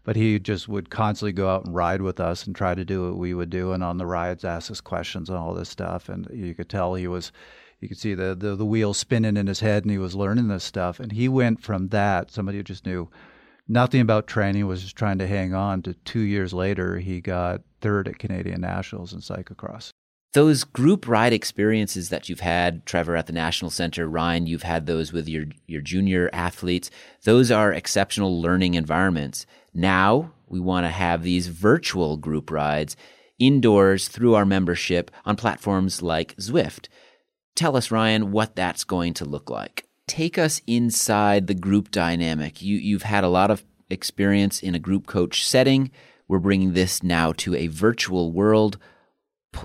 but 0.08 0.16
he 0.16 0.38
just 0.38 0.68
would 0.68 0.88
constantly 0.88 1.32
go 1.32 1.50
out 1.50 1.66
and 1.66 1.74
ride 1.74 2.00
with 2.00 2.18
us 2.18 2.46
and 2.46 2.56
try 2.56 2.74
to 2.74 2.82
do 2.82 3.06
what 3.10 3.18
we 3.18 3.34
would 3.34 3.50
do 3.50 3.72
and 3.72 3.84
on 3.84 3.98
the 3.98 4.06
rides 4.06 4.42
ask 4.42 4.70
us 4.70 4.80
questions 4.80 5.28
and 5.28 5.36
all 5.36 5.52
this 5.52 5.68
stuff. 5.68 6.08
And 6.08 6.26
you 6.32 6.54
could 6.54 6.70
tell 6.70 6.94
he 6.94 7.06
was 7.06 7.30
you 7.78 7.88
could 7.88 7.98
see 7.98 8.14
the, 8.14 8.34
the, 8.34 8.56
the 8.56 8.64
wheel 8.64 8.94
spinning 8.94 9.36
in 9.36 9.46
his 9.46 9.60
head 9.60 9.84
and 9.84 9.90
he 9.90 9.98
was 9.98 10.14
learning 10.14 10.48
this 10.48 10.64
stuff. 10.64 10.98
And 10.98 11.12
he 11.12 11.28
went 11.28 11.60
from 11.60 11.88
that 11.88 12.30
somebody 12.30 12.56
who 12.56 12.64
just 12.64 12.86
knew 12.86 13.10
nothing 13.68 14.00
about 14.00 14.26
training 14.26 14.66
was 14.66 14.80
just 14.80 14.96
trying 14.96 15.18
to 15.18 15.26
hang 15.26 15.52
on 15.52 15.82
to 15.82 15.92
two 15.92 16.20
years 16.20 16.54
later 16.54 16.98
he 17.00 17.20
got 17.20 17.60
third 17.82 18.08
at 18.08 18.18
canadian 18.18 18.62
nationals 18.62 19.12
in 19.12 19.20
cyclocross 19.20 19.90
those 20.32 20.64
group 20.64 21.08
ride 21.08 21.32
experiences 21.32 22.10
that 22.10 22.28
you've 22.28 22.40
had, 22.40 22.84
Trevor, 22.84 23.16
at 23.16 23.26
the 23.26 23.32
National 23.32 23.70
Center, 23.70 24.08
Ryan, 24.08 24.46
you've 24.46 24.62
had 24.62 24.86
those 24.86 25.12
with 25.12 25.28
your, 25.28 25.46
your 25.66 25.80
junior 25.80 26.28
athletes. 26.32 26.90
Those 27.24 27.50
are 27.50 27.72
exceptional 27.72 28.40
learning 28.40 28.74
environments. 28.74 29.46
Now 29.72 30.32
we 30.46 30.60
want 30.60 30.84
to 30.84 30.90
have 30.90 31.22
these 31.22 31.48
virtual 31.48 32.16
group 32.16 32.50
rides 32.50 32.96
indoors 33.38 34.08
through 34.08 34.34
our 34.34 34.44
membership 34.44 35.10
on 35.24 35.36
platforms 35.36 36.02
like 36.02 36.36
Zwift. 36.36 36.88
Tell 37.54 37.76
us, 37.76 37.90
Ryan, 37.90 38.30
what 38.30 38.54
that's 38.54 38.84
going 38.84 39.14
to 39.14 39.24
look 39.24 39.50
like. 39.50 39.86
Take 40.06 40.38
us 40.38 40.60
inside 40.66 41.46
the 41.46 41.54
group 41.54 41.90
dynamic. 41.90 42.62
You, 42.62 42.76
you've 42.76 43.02
had 43.02 43.24
a 43.24 43.28
lot 43.28 43.50
of 43.50 43.64
experience 43.90 44.60
in 44.60 44.74
a 44.74 44.78
group 44.78 45.06
coach 45.06 45.46
setting. 45.46 45.90
We're 46.26 46.38
bringing 46.38 46.72
this 46.72 47.02
now 47.02 47.32
to 47.38 47.54
a 47.54 47.68
virtual 47.68 48.32
world. 48.32 48.78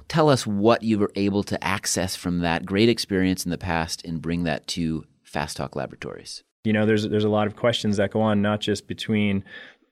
Tell 0.08 0.30
us 0.30 0.46
what 0.46 0.84
you 0.84 1.00
were 1.00 1.12
able 1.16 1.44
to 1.44 1.64
access 1.64 2.16
from 2.16 2.40
that 2.40 2.66
great 2.66 2.90
experience 2.90 3.46
in 3.46 3.52
the 3.52 3.58
past 3.58 4.04
and 4.06 4.22
bring 4.22 4.44
that 4.44 4.68
to 4.68 5.06
Fast 5.24 5.58
Talk 5.58 5.76
Laboratories. 5.76 6.44
You 6.64 6.72
know, 6.72 6.86
there's 6.86 7.08
there's 7.10 7.26
a 7.26 7.30
lot 7.30 7.48
of 7.48 7.56
questions 7.56 7.98
that 7.98 8.12
go 8.12 8.22
on, 8.22 8.42
not 8.42 8.62
just 8.62 8.88
between 8.88 9.44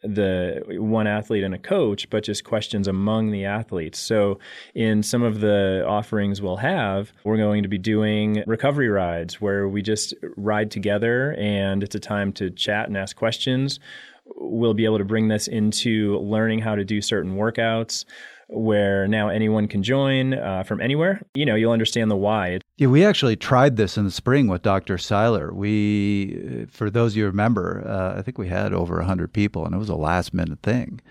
the 0.03 0.63
one 0.67 1.05
athlete 1.05 1.43
and 1.43 1.53
a 1.53 1.59
coach, 1.59 2.09
but 2.09 2.23
just 2.23 2.43
questions 2.43 2.87
among 2.87 3.31
the 3.31 3.45
athletes. 3.45 3.99
So, 3.99 4.39
in 4.73 5.03
some 5.03 5.21
of 5.21 5.41
the 5.41 5.85
offerings 5.87 6.41
we'll 6.41 6.57
have, 6.57 7.11
we're 7.23 7.37
going 7.37 7.63
to 7.63 7.69
be 7.69 7.77
doing 7.77 8.43
recovery 8.47 8.89
rides 8.89 9.39
where 9.39 9.67
we 9.67 9.81
just 9.81 10.13
ride 10.37 10.71
together 10.71 11.35
and 11.37 11.83
it's 11.83 11.95
a 11.95 11.99
time 11.99 12.33
to 12.33 12.49
chat 12.49 12.87
and 12.87 12.97
ask 12.97 13.15
questions. 13.15 13.79
We'll 14.25 14.73
be 14.73 14.85
able 14.85 14.97
to 14.97 15.05
bring 15.05 15.27
this 15.27 15.47
into 15.47 16.17
learning 16.19 16.59
how 16.59 16.75
to 16.75 16.85
do 16.85 17.01
certain 17.01 17.35
workouts 17.35 18.05
where 18.51 19.07
now 19.07 19.29
anyone 19.29 19.67
can 19.67 19.81
join 19.81 20.33
uh, 20.33 20.63
from 20.63 20.81
anywhere. 20.81 21.21
You 21.33 21.45
know, 21.45 21.55
you'll 21.55 21.71
understand 21.71 22.11
the 22.11 22.17
why. 22.17 22.59
Yeah, 22.77 22.87
we 22.87 23.05
actually 23.05 23.35
tried 23.35 23.77
this 23.77 23.97
in 23.97 24.05
the 24.05 24.11
spring 24.11 24.47
with 24.47 24.61
Dr. 24.61 24.97
Seiler. 24.97 25.53
We, 25.53 26.67
for 26.69 26.89
those 26.89 27.15
you 27.15 27.25
remember, 27.25 27.83
uh, 27.87 28.19
I 28.19 28.21
think 28.21 28.37
we 28.37 28.49
had 28.49 28.73
over 28.73 28.97
100 28.97 29.33
people, 29.33 29.65
and 29.65 29.73
it 29.73 29.77
was 29.77 29.89
a 29.89 29.95
last 29.95 30.33
minute 30.33 30.61
thing. 30.61 31.01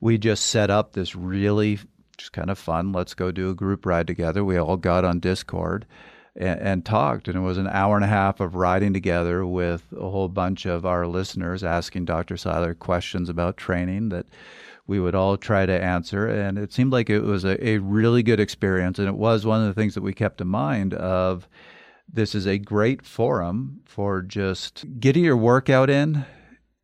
We 0.00 0.18
just 0.18 0.46
set 0.46 0.70
up 0.70 0.92
this 0.92 1.14
really 1.14 1.78
just 2.20 2.32
kind 2.32 2.50
of 2.50 2.58
fun, 2.58 2.92
let's 2.92 3.14
go 3.14 3.30
do 3.32 3.48
a 3.48 3.54
group 3.54 3.86
ride 3.86 4.06
together. 4.06 4.44
We 4.44 4.58
all 4.58 4.76
got 4.76 5.04
on 5.06 5.20
Discord 5.20 5.86
and, 6.40 6.58
and 6.60 6.84
talked, 6.86 7.28
and 7.28 7.36
it 7.36 7.40
was 7.40 7.58
an 7.58 7.68
hour 7.68 7.96
and 7.96 8.04
a 8.04 8.08
half 8.08 8.40
of 8.40 8.54
riding 8.54 8.94
together 8.94 9.46
with 9.46 9.84
a 9.96 10.10
whole 10.10 10.28
bunch 10.28 10.64
of 10.64 10.86
our 10.86 11.06
listeners 11.06 11.62
asking 11.62 12.06
Dr. 12.06 12.36
Seiler 12.36 12.74
questions 12.74 13.28
about 13.28 13.58
training 13.58 14.08
that 14.08 14.26
we 14.86 14.98
would 14.98 15.14
all 15.14 15.36
try 15.36 15.66
to 15.66 15.84
answer. 15.84 16.26
And 16.26 16.58
it 16.58 16.72
seemed 16.72 16.92
like 16.92 17.10
it 17.10 17.20
was 17.20 17.44
a, 17.44 17.64
a 17.64 17.78
really 17.78 18.22
good 18.22 18.40
experience. 18.40 18.98
And 18.98 19.06
it 19.06 19.16
was 19.16 19.44
one 19.44 19.60
of 19.60 19.68
the 19.68 19.78
things 19.78 19.94
that 19.94 20.02
we 20.02 20.14
kept 20.14 20.40
in 20.40 20.48
mind 20.48 20.94
of 20.94 21.46
this 22.12 22.34
is 22.34 22.46
a 22.46 22.58
great 22.58 23.04
forum 23.04 23.82
for 23.84 24.22
just 24.22 24.84
getting 24.98 25.22
your 25.22 25.36
workout 25.36 25.90
in 25.90 26.24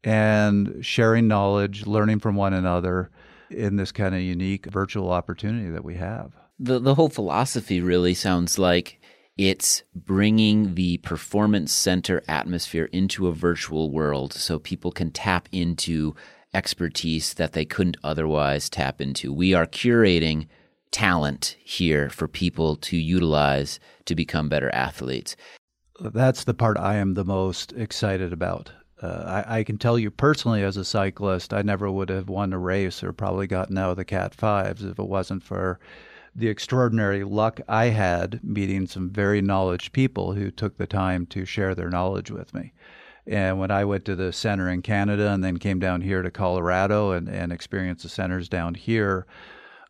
and 0.04 0.84
sharing 0.84 1.26
knowledge, 1.26 1.86
learning 1.86 2.20
from 2.20 2.36
one 2.36 2.52
another 2.52 3.10
in 3.50 3.76
this 3.76 3.90
kind 3.90 4.14
of 4.14 4.20
unique 4.20 4.66
virtual 4.66 5.10
opportunity 5.10 5.70
that 5.70 5.84
we 5.84 5.94
have. 5.94 6.36
The 6.58 6.78
the 6.78 6.94
whole 6.94 7.08
philosophy 7.08 7.80
really 7.80 8.14
sounds 8.14 8.58
like 8.58 9.00
it's 9.36 9.82
bringing 9.94 10.74
the 10.74 10.96
performance 10.98 11.72
center 11.72 12.22
atmosphere 12.26 12.88
into 12.92 13.26
a 13.28 13.32
virtual 13.32 13.90
world 13.90 14.32
so 14.32 14.58
people 14.58 14.90
can 14.90 15.10
tap 15.10 15.48
into 15.52 16.14
expertise 16.54 17.34
that 17.34 17.52
they 17.52 17.64
couldn't 17.64 17.98
otherwise 18.02 18.70
tap 18.70 19.00
into. 19.00 19.32
We 19.32 19.52
are 19.52 19.66
curating 19.66 20.46
talent 20.90 21.56
here 21.62 22.08
for 22.08 22.26
people 22.26 22.76
to 22.76 22.96
utilize 22.96 23.78
to 24.06 24.14
become 24.14 24.48
better 24.48 24.70
athletes. 24.74 25.36
That's 26.00 26.44
the 26.44 26.54
part 26.54 26.78
I 26.78 26.96
am 26.96 27.14
the 27.14 27.24
most 27.24 27.72
excited 27.72 28.32
about. 28.32 28.70
Uh, 29.02 29.42
I, 29.46 29.58
I, 29.58 29.64
can 29.64 29.76
tell 29.76 29.98
you 29.98 30.10
personally, 30.10 30.62
as 30.62 30.78
a 30.78 30.84
cyclist, 30.84 31.52
I 31.52 31.60
never 31.60 31.90
would 31.90 32.08
have 32.08 32.30
won 32.30 32.54
a 32.54 32.58
race 32.58 33.02
or 33.02 33.12
probably 33.12 33.46
gotten 33.46 33.76
out 33.76 33.90
of 33.90 33.98
the 33.98 34.06
Cat 34.06 34.34
Fives 34.34 34.82
if 34.82 34.98
it 34.98 35.06
wasn't 35.06 35.42
for 35.42 35.78
the 36.36 36.48
extraordinary 36.48 37.24
luck 37.24 37.60
I 37.66 37.86
had 37.86 38.40
meeting 38.44 38.86
some 38.86 39.08
very 39.08 39.40
knowledgeable 39.40 39.94
people 39.94 40.32
who 40.32 40.50
took 40.50 40.76
the 40.76 40.86
time 40.86 41.24
to 41.26 41.46
share 41.46 41.74
their 41.74 41.88
knowledge 41.88 42.30
with 42.30 42.52
me. 42.52 42.74
And 43.26 43.58
when 43.58 43.70
I 43.70 43.86
went 43.86 44.04
to 44.04 44.14
the 44.14 44.32
center 44.32 44.68
in 44.68 44.82
Canada 44.82 45.30
and 45.30 45.42
then 45.42 45.56
came 45.56 45.78
down 45.78 46.02
here 46.02 46.20
to 46.20 46.30
Colorado 46.30 47.12
and, 47.12 47.26
and 47.26 47.52
experienced 47.52 48.02
the 48.02 48.10
centers 48.10 48.50
down 48.50 48.74
here, 48.74 49.26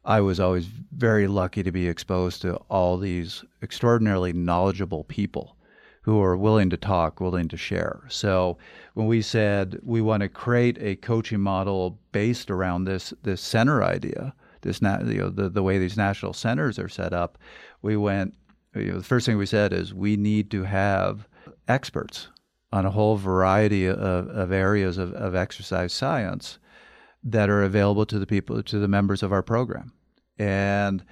I 0.05 0.21
was 0.21 0.39
always 0.39 0.67
very 0.67 1.27
lucky 1.27 1.65
to 1.65 1.73
be 1.73 1.89
exposed 1.89 2.43
to 2.43 2.55
all 2.71 2.97
these 2.97 3.45
extraordinarily 3.61 4.33
knowledgeable 4.33 5.03
people 5.05 5.57
who 6.03 6.23
are 6.23 6.37
willing 6.37 6.71
to 6.71 6.77
talk, 6.77 7.21
willing 7.21 7.49
to 7.49 7.57
share. 7.57 8.05
So 8.07 8.57
when 8.95 9.09
we 9.09 9.21
said 9.21 9.81
we 9.83 10.01
want 10.01 10.21
to 10.21 10.29
create 10.29 10.79
a 10.81 10.95
coaching 10.95 11.41
model 11.41 11.99
based 12.13 12.53
around 12.53 12.85
this 12.85 13.13
this 13.25 13.41
center 13.41 13.83
idea, 13.83 14.33
this 14.63 14.81
you 14.81 15.19
know 15.19 15.31
the, 15.31 15.49
the 15.49 15.63
way 15.63 15.79
these 15.79 15.97
national 15.97 16.33
centers 16.33 16.79
are 16.79 16.89
set 16.89 17.13
up, 17.13 17.39
we 17.83 17.97
went. 17.97 18.35
You 18.75 18.93
know, 18.93 18.99
the 18.99 19.05
first 19.05 19.25
thing 19.25 19.39
we 19.39 19.47
said 19.47 19.73
is 19.73 19.95
we 19.95 20.17
need 20.17 20.51
to 20.51 20.65
have 20.65 21.27
experts 21.67 22.29
on 22.73 22.85
a 22.85 22.91
whole 22.91 23.17
variety 23.17 23.87
of, 23.87 23.99
of 23.99 24.53
areas 24.53 24.99
of, 24.99 25.13
of 25.15 25.35
exercise 25.35 25.95
science 25.95 26.59
that 27.25 27.49
are 27.49 27.63
available 27.63 28.05
to 28.07 28.19
the 28.19 28.27
people, 28.27 28.63
to 28.63 28.79
the 28.79 28.89
members 28.89 29.23
of 29.23 29.33
our 29.33 29.43
program. 29.43 29.93
And 30.39 31.05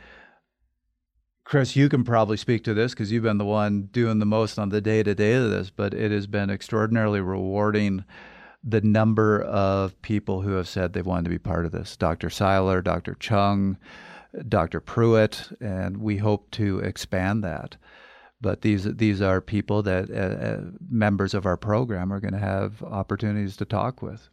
Chris, 1.44 1.76
you 1.76 1.88
can 1.88 2.04
probably 2.04 2.36
speak 2.36 2.64
to 2.64 2.74
this 2.74 2.92
because 2.92 3.12
you've 3.12 3.22
been 3.22 3.38
the 3.38 3.44
one 3.44 3.88
doing 3.92 4.18
the 4.18 4.26
most 4.26 4.58
on 4.58 4.70
the 4.70 4.80
day 4.80 5.02
to 5.02 5.14
day 5.14 5.34
of 5.34 5.50
this, 5.50 5.70
but 5.70 5.92
it 5.92 6.10
has 6.10 6.26
been 6.26 6.50
extraordinarily 6.50 7.20
rewarding 7.20 8.04
the 8.66 8.80
number 8.80 9.42
of 9.42 10.00
people 10.00 10.40
who 10.40 10.52
have 10.52 10.68
said 10.68 10.92
they 10.92 11.02
wanted 11.02 11.24
to 11.24 11.30
be 11.30 11.38
part 11.38 11.66
of 11.66 11.72
this. 11.72 11.96
Dr. 11.96 12.30
Seiler, 12.30 12.80
Dr. 12.80 13.14
Cheung, 13.14 13.76
Dr. 14.48 14.80
Pruitt, 14.80 15.52
and 15.60 15.98
we 15.98 16.16
hope 16.16 16.50
to 16.52 16.78
expand 16.78 17.44
that. 17.44 17.76
But 18.40 18.62
these 18.62 18.84
these 18.84 19.22
are 19.22 19.40
people 19.40 19.82
that 19.82 20.10
uh, 20.10 20.14
uh, 20.14 20.60
members 20.90 21.34
of 21.34 21.46
our 21.46 21.56
program 21.56 22.12
are 22.12 22.20
going 22.20 22.34
to 22.34 22.38
have 22.38 22.82
opportunities 22.82 23.56
to 23.58 23.64
talk 23.64 24.02
with. 24.02 24.28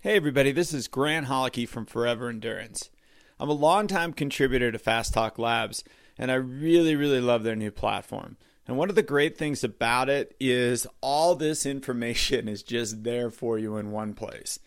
Hey 0.00 0.16
everybody, 0.16 0.52
this 0.52 0.74
is 0.74 0.86
Grant 0.86 1.26
Holicky 1.28 1.66
from 1.66 1.86
Forever 1.86 2.28
Endurance. 2.28 2.90
I'm 3.40 3.48
a 3.48 3.54
longtime 3.54 4.12
contributor 4.12 4.70
to 4.70 4.78
Fast 4.78 5.14
Talk 5.14 5.38
Labs, 5.38 5.82
and 6.18 6.30
I 6.30 6.34
really, 6.34 6.94
really 6.94 7.20
love 7.20 7.42
their 7.42 7.56
new 7.56 7.70
platform. 7.70 8.36
And 8.66 8.76
one 8.76 8.88
of 8.88 8.94
the 8.94 9.02
great 9.02 9.36
things 9.36 9.62
about 9.62 10.08
it 10.08 10.34
is 10.40 10.86
all 11.00 11.34
this 11.34 11.66
information 11.66 12.48
is 12.48 12.62
just 12.62 13.04
there 13.04 13.30
for 13.30 13.58
you 13.58 13.76
in 13.76 13.90
one 13.90 14.14
place. 14.14 14.58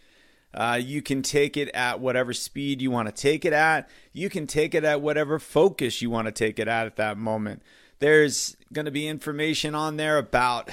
Uh, 0.53 0.79
you 0.81 1.01
can 1.01 1.21
take 1.21 1.57
it 1.57 1.69
at 1.69 1.99
whatever 1.99 2.33
speed 2.33 2.81
you 2.81 2.89
want 2.89 3.07
to 3.07 3.11
take 3.11 3.45
it 3.45 3.53
at. 3.53 3.89
You 4.13 4.29
can 4.29 4.47
take 4.47 4.73
it 4.73 4.83
at 4.83 5.01
whatever 5.01 5.39
focus 5.39 6.01
you 6.01 6.09
want 6.09 6.27
to 6.27 6.31
take 6.31 6.57
it 6.57 6.67
at 6.67 6.87
at 6.87 6.95
that 6.95 7.17
moment. 7.17 7.61
There's 7.99 8.55
going 8.71 8.85
to 8.85 8.91
be 8.91 9.07
information 9.07 9.75
on 9.75 9.97
there 9.97 10.17
about 10.17 10.69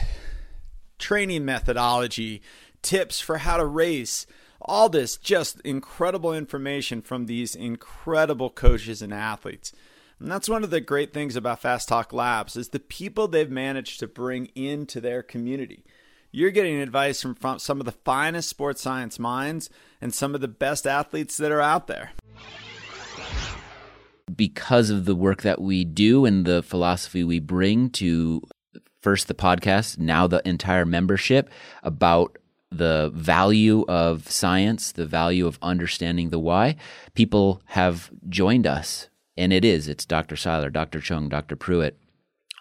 training 0.99 1.45
methodology, 1.45 2.40
tips 2.83 3.21
for 3.21 3.38
how 3.38 3.57
to 3.57 3.64
race, 3.66 4.26
all 4.61 4.88
this 4.88 5.16
just 5.16 5.61
incredible 5.61 6.33
information 6.33 7.02
from 7.02 7.26
these 7.26 7.54
incredible 7.54 8.50
coaches 8.50 9.02
and 9.02 9.12
athletes. 9.12 9.73
And 10.21 10.30
that's 10.30 10.49
one 10.49 10.64
of 10.64 10.71
the 10.71 10.80
great 10.80 11.12
things 11.12 11.37
about 11.37 11.61
Fast 11.61 11.88
Talk 11.88 12.12
Labs 12.12 12.56
is 12.56 12.68
the 12.68 12.80
people 12.80 13.28
they've 13.28 13.50
managed 13.50 14.00
to 14.00 14.06
bring 14.06 14.47
into 14.54 15.00
their 15.00 15.23
community. 15.23 15.85
You're 16.30 16.50
getting 16.50 16.80
advice 16.80 17.23
from, 17.23 17.35
from 17.35 17.59
some 17.59 17.80
of 17.80 17.87
the 17.87 17.92
finest 17.92 18.49
sports 18.49 18.83
science 18.83 19.18
minds 19.18 19.71
and 20.00 20.12
some 20.12 20.35
of 20.35 20.40
the 20.40 20.49
best 20.49 20.87
athletes 20.87 21.37
that 21.37 21.52
are 21.52 21.61
out 21.61 21.87
there. 21.87 22.12
Because 24.35 24.90
of 24.90 25.04
the 25.04 25.14
work 25.14 25.42
that 25.42 25.61
we 25.61 25.85
do 25.85 26.25
and 26.25 26.44
the 26.44 26.62
philosophy 26.62 27.23
we 27.23 27.38
bring 27.38 27.90
to 27.90 28.42
first 29.02 29.28
the 29.28 29.35
podcast, 29.35 29.99
now 29.99 30.26
the 30.26 30.47
entire 30.49 30.85
membership 30.85 31.50
about 31.83 32.38
the 32.73 33.12
value 33.14 33.85
of 33.87 34.28
science, 34.28 34.92
the 34.92 35.06
value 35.06 35.47
of 35.47 35.59
understanding 35.62 36.30
the 36.30 36.38
why, 36.38 36.76
people 37.14 37.62
have 37.66 38.11
joined 38.28 38.66
us. 38.66 39.09
And 39.37 39.53
it 39.53 39.64
is, 39.64 39.88
it's 39.88 40.05
Dr. 40.05 40.37
Seiler, 40.37 40.71
Dr. 40.71 41.00
Cheung, 41.00 41.29
Dr. 41.29 41.57
Pruitt, 41.57 41.99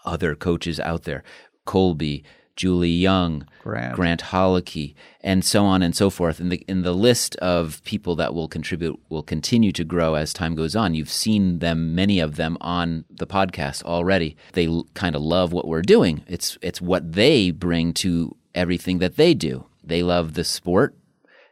other 0.06 0.36
coaches 0.36 0.80
out 0.80 1.04
there, 1.04 1.24
Colby, 1.66 2.24
Julie 2.56 2.90
Young, 2.90 3.48
Grant, 3.64 3.96
Grant 3.96 4.22
Holicky, 4.22 4.94
and 5.22 5.44
so 5.44 5.66
on 5.66 5.82
and 5.82 5.96
so 5.96 6.10
forth. 6.10 6.40
And 6.40 6.52
the, 6.52 6.64
in 6.68 6.84
the 6.84 6.94
list 6.94 7.36
of 7.38 7.84
people 7.84 8.16
that 8.18 8.34
will 8.34 8.48
contribute 8.48 9.00
will 9.10 9.24
continue 9.24 9.72
to 9.72 9.84
grow 9.84 10.16
as 10.16 10.34
time 10.34 10.56
goes 10.56 10.76
on. 10.76 10.94
You've 10.94 11.10
seen 11.10 11.60
them, 11.60 11.96
many 11.96 12.20
of 12.20 12.36
them, 12.36 12.58
on 12.62 13.06
the 13.10 13.26
podcast 13.26 13.84
already. 13.84 14.36
They 14.54 14.68
l- 14.68 14.88
kind 14.94 15.16
of 15.16 15.22
love 15.22 15.52
what 15.52 15.68
we're 15.68 15.82
doing. 15.82 16.24
It's 16.28 16.58
it's 16.62 16.82
what 16.82 17.14
they 17.14 17.50
bring 17.50 17.94
to 17.96 18.36
everything 18.54 19.00
that 19.00 19.16
they 19.16 19.34
do. 19.34 19.66
They 19.84 20.04
love 20.04 20.34
the 20.36 20.44
sport. 20.44 20.96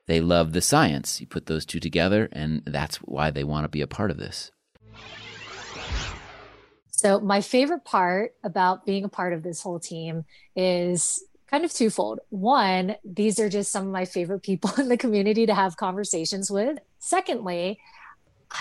They 0.07 0.21
love 0.21 0.53
the 0.53 0.61
science. 0.61 1.19
You 1.19 1.27
put 1.27 1.47
those 1.47 1.65
two 1.65 1.79
together, 1.79 2.29
and 2.31 2.61
that's 2.65 2.97
why 2.97 3.31
they 3.31 3.43
want 3.43 3.63
to 3.63 3.69
be 3.69 3.81
a 3.81 3.87
part 3.87 4.11
of 4.11 4.17
this. 4.17 4.51
So, 7.01 7.19
my 7.19 7.41
favorite 7.41 7.83
part 7.83 8.35
about 8.43 8.85
being 8.85 9.05
a 9.05 9.09
part 9.09 9.33
of 9.33 9.41
this 9.41 9.59
whole 9.59 9.79
team 9.79 10.23
is 10.55 11.23
kind 11.49 11.65
of 11.65 11.73
twofold. 11.73 12.19
One, 12.29 12.95
these 13.03 13.39
are 13.39 13.49
just 13.49 13.71
some 13.71 13.87
of 13.87 13.91
my 13.91 14.05
favorite 14.05 14.43
people 14.43 14.71
in 14.77 14.87
the 14.87 14.97
community 14.97 15.47
to 15.47 15.55
have 15.55 15.77
conversations 15.77 16.51
with. 16.51 16.77
Secondly, 16.99 17.79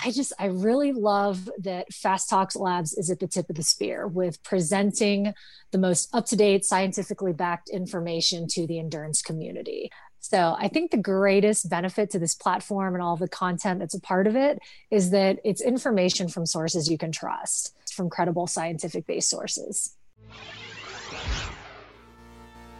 I 0.03 0.09
just, 0.09 0.33
I 0.39 0.47
really 0.47 0.91
love 0.91 1.51
that 1.59 1.93
Fast 1.93 2.31
Talks 2.31 2.55
Labs 2.55 2.93
is 2.93 3.11
at 3.11 3.19
the 3.19 3.27
tip 3.27 3.47
of 3.47 3.57
the 3.57 3.63
spear 3.63 4.07
with 4.07 4.41
presenting 4.41 5.35
the 5.69 5.77
most 5.77 6.09
up 6.11 6.25
to 6.27 6.35
date, 6.35 6.65
scientifically 6.65 7.33
backed 7.33 7.69
information 7.69 8.47
to 8.53 8.65
the 8.65 8.79
endurance 8.79 9.21
community. 9.21 9.91
So 10.23 10.55
I 10.57 10.67
think 10.67 10.91
the 10.91 10.97
greatest 10.97 11.67
benefit 11.67 12.11
to 12.11 12.19
this 12.19 12.35
platform 12.35 12.93
and 12.93 13.01
all 13.01 13.17
the 13.17 13.27
content 13.27 13.79
that's 13.79 13.95
a 13.95 13.99
part 13.99 14.27
of 14.27 14.35
it 14.35 14.59
is 14.91 15.09
that 15.09 15.39
it's 15.43 15.61
information 15.61 16.29
from 16.29 16.45
sources 16.45 16.89
you 16.89 16.97
can 16.97 17.11
trust, 17.11 17.75
from 17.91 18.07
credible 18.07 18.45
scientific 18.45 19.07
based 19.07 19.31
sources. 19.31 19.95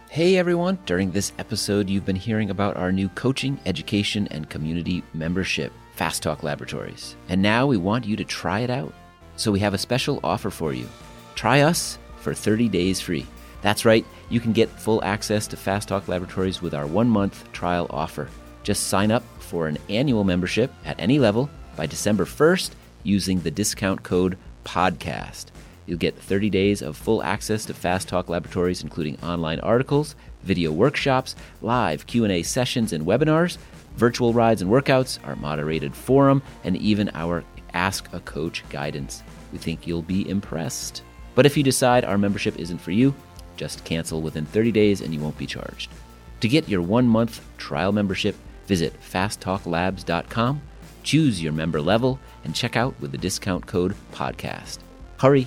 Hey 0.09 0.37
everyone, 0.37 0.77
during 0.85 1.11
this 1.11 1.33
episode, 1.39 1.89
you've 1.89 2.05
been 2.05 2.15
hearing 2.15 2.51
about 2.51 2.77
our 2.77 2.91
new 2.91 3.09
coaching, 3.09 3.59
education, 3.65 4.27
and 4.29 4.47
community 4.47 5.03
membership, 5.15 5.73
Fast 5.95 6.21
Talk 6.21 6.43
Laboratories. 6.43 7.15
And 7.27 7.41
now 7.41 7.65
we 7.65 7.77
want 7.77 8.05
you 8.05 8.15
to 8.17 8.23
try 8.23 8.59
it 8.59 8.69
out. 8.69 8.93
So 9.35 9.51
we 9.51 9.59
have 9.61 9.73
a 9.73 9.79
special 9.79 10.19
offer 10.23 10.51
for 10.51 10.73
you. 10.73 10.87
Try 11.33 11.61
us 11.61 11.97
for 12.17 12.35
30 12.35 12.69
days 12.69 13.01
free. 13.01 13.25
That's 13.61 13.85
right, 13.85 14.05
you 14.29 14.39
can 14.39 14.53
get 14.53 14.69
full 14.69 15.03
access 15.03 15.45
to 15.47 15.57
Fast 15.57 15.87
Talk 15.87 16.07
Laboratories 16.07 16.61
with 16.61 16.73
our 16.73 16.87
one 16.87 17.09
month 17.09 17.51
trial 17.51 17.87
offer. 17.89 18.27
Just 18.63 18.87
sign 18.87 19.11
up 19.11 19.23
for 19.39 19.67
an 19.67 19.77
annual 19.89 20.23
membership 20.23 20.71
at 20.85 20.99
any 20.99 21.19
level 21.19 21.49
by 21.75 21.85
December 21.85 22.25
1st 22.25 22.71
using 23.03 23.39
the 23.39 23.51
discount 23.51 24.03
code 24.03 24.37
PODCAST. 24.65 25.47
You'll 25.85 25.97
get 25.97 26.17
30 26.17 26.49
days 26.49 26.81
of 26.81 26.97
full 26.97 27.21
access 27.23 27.65
to 27.65 27.73
Fast 27.73 28.07
Talk 28.07 28.29
Laboratories 28.29 28.83
including 28.83 29.19
online 29.21 29.59
articles, 29.59 30.15
video 30.43 30.71
workshops, 30.71 31.35
live 31.61 32.07
Q&A 32.07 32.43
sessions 32.43 32.93
and 32.93 33.05
webinars, 33.05 33.57
virtual 33.95 34.33
rides 34.33 34.61
and 34.61 34.71
workouts, 34.71 35.19
our 35.25 35.35
moderated 35.35 35.95
forum, 35.95 36.41
and 36.63 36.77
even 36.77 37.11
our 37.13 37.43
Ask 37.73 38.11
a 38.13 38.19
Coach 38.21 38.63
guidance. 38.69 39.23
We 39.51 39.57
think 39.57 39.85
you'll 39.85 40.01
be 40.01 40.27
impressed. 40.29 41.03
But 41.35 41.45
if 41.45 41.55
you 41.55 41.63
decide 41.63 42.05
our 42.05 42.17
membership 42.17 42.59
isn't 42.59 42.79
for 42.79 42.91
you, 42.91 43.13
just 43.61 43.85
cancel 43.85 44.23
within 44.23 44.43
30 44.43 44.71
days 44.71 45.01
and 45.01 45.13
you 45.13 45.19
won't 45.19 45.37
be 45.37 45.45
charged. 45.45 45.91
To 46.39 46.47
get 46.47 46.67
your 46.67 46.81
1-month 46.83 47.45
trial 47.57 47.91
membership, 47.91 48.35
visit 48.65 48.99
fasttalklabs.com, 49.03 50.61
choose 51.03 51.43
your 51.43 51.53
member 51.53 51.79
level, 51.79 52.19
and 52.43 52.55
check 52.55 52.75
out 52.75 52.99
with 52.99 53.11
the 53.11 53.19
discount 53.19 53.67
code 53.67 53.93
podcast. 54.13 54.79
Hurry 55.19 55.45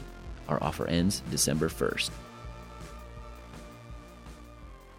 our 0.49 0.63
offer 0.63 0.87
ends 0.87 1.25
December 1.29 1.69
1st. 1.69 2.11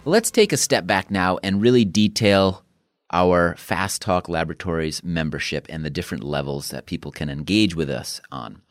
Let's 0.03 0.29
take 0.29 0.51
a 0.51 0.57
step 0.57 0.85
back 0.85 1.09
now 1.09 1.39
and 1.41 1.61
really 1.61 1.85
detail 1.85 2.65
our 3.13 3.55
Fast 3.55 4.01
Talk 4.01 4.27
Laboratories 4.27 5.01
membership 5.05 5.67
and 5.69 5.85
the 5.85 5.89
different 5.89 6.25
levels 6.25 6.71
that 6.71 6.85
people 6.85 7.11
can 7.11 7.29
engage 7.29 7.75
with 7.77 7.89
us 7.89 8.19
on. 8.29 8.61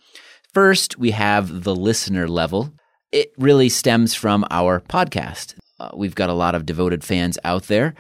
First, 0.52 0.98
we 0.98 1.12
have 1.12 1.64
the 1.64 1.74
listener 1.74 2.28
level. 2.28 2.74
It 3.14 3.33
really 3.38 3.68
stems 3.68 4.12
from 4.12 4.44
our 4.50 4.80
podcast. 4.80 5.54
Uh, 5.78 5.90
we've 5.94 6.16
got 6.16 6.30
a 6.30 6.35
lot 6.35 6.56
of 6.56 6.66
devoted 6.66 7.04
fans 7.04 7.38
out 7.44 7.68
there. 7.68 7.94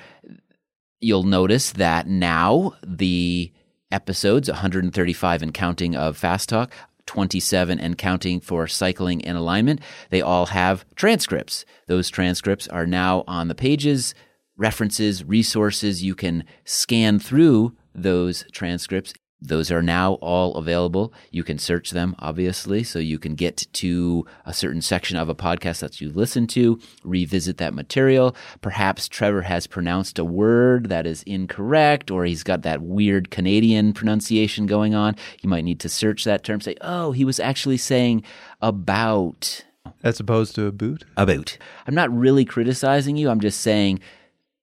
You'll 1.00 1.22
notice 1.22 1.70
that 1.70 2.08
now 2.08 2.72
the 2.84 3.52
episodes, 3.92 4.48
135 4.48 5.40
and 5.40 5.54
counting 5.54 5.94
of 5.94 6.16
Fast 6.16 6.48
Talk, 6.48 6.72
27 7.06 7.78
and 7.78 7.96
counting 7.96 8.40
for 8.40 8.66
Cycling 8.66 9.20
in 9.20 9.36
Alignment. 9.36 9.80
They 10.10 10.20
all 10.20 10.46
have 10.46 10.84
transcripts. 10.96 11.64
Those 11.86 12.10
transcripts 12.10 12.66
are 12.66 12.84
now 12.84 13.22
on 13.28 13.46
the 13.46 13.54
pages, 13.54 14.16
references, 14.56 15.22
resources. 15.22 16.02
You 16.02 16.16
can 16.16 16.42
scan 16.64 17.20
through 17.20 17.76
those 17.94 18.46
transcripts 18.50 19.14
those 19.40 19.70
are 19.70 19.82
now 19.82 20.14
all 20.14 20.54
available. 20.54 21.12
You 21.30 21.44
can 21.44 21.58
search 21.58 21.90
them, 21.90 22.16
obviously, 22.18 22.82
so 22.82 22.98
you 22.98 23.18
can 23.18 23.34
get 23.34 23.66
to 23.74 24.24
a 24.46 24.54
certain 24.54 24.80
section 24.80 25.18
of 25.18 25.28
a 25.28 25.34
podcast 25.34 25.80
that 25.80 26.00
you 26.00 26.10
listen 26.10 26.46
to, 26.48 26.80
revisit 27.02 27.58
that 27.58 27.74
material. 27.74 28.34
Perhaps 28.62 29.06
Trevor 29.08 29.42
has 29.42 29.66
pronounced 29.66 30.18
a 30.18 30.24
word 30.24 30.88
that 30.88 31.06
is 31.06 31.22
incorrect, 31.24 32.10
or 32.10 32.24
he's 32.24 32.42
got 32.42 32.62
that 32.62 32.80
weird 32.80 33.30
Canadian 33.30 33.92
pronunciation 33.92 34.64
going 34.64 34.94
on. 34.94 35.14
You 35.42 35.50
might 35.50 35.64
need 35.64 35.80
to 35.80 35.88
search 35.90 36.24
that 36.24 36.42
term, 36.42 36.62
say, 36.62 36.76
oh, 36.80 37.12
he 37.12 37.24
was 37.24 37.38
actually 37.38 37.76
saying 37.76 38.22
about. 38.62 39.64
As 40.02 40.20
opposed 40.20 40.54
to 40.54 40.66
a 40.66 40.72
boot? 40.72 41.04
About. 41.18 41.58
I'm 41.86 41.94
not 41.94 42.14
really 42.14 42.46
criticizing 42.46 43.18
you. 43.18 43.28
I'm 43.28 43.40
just 43.40 43.60
saying 43.60 44.00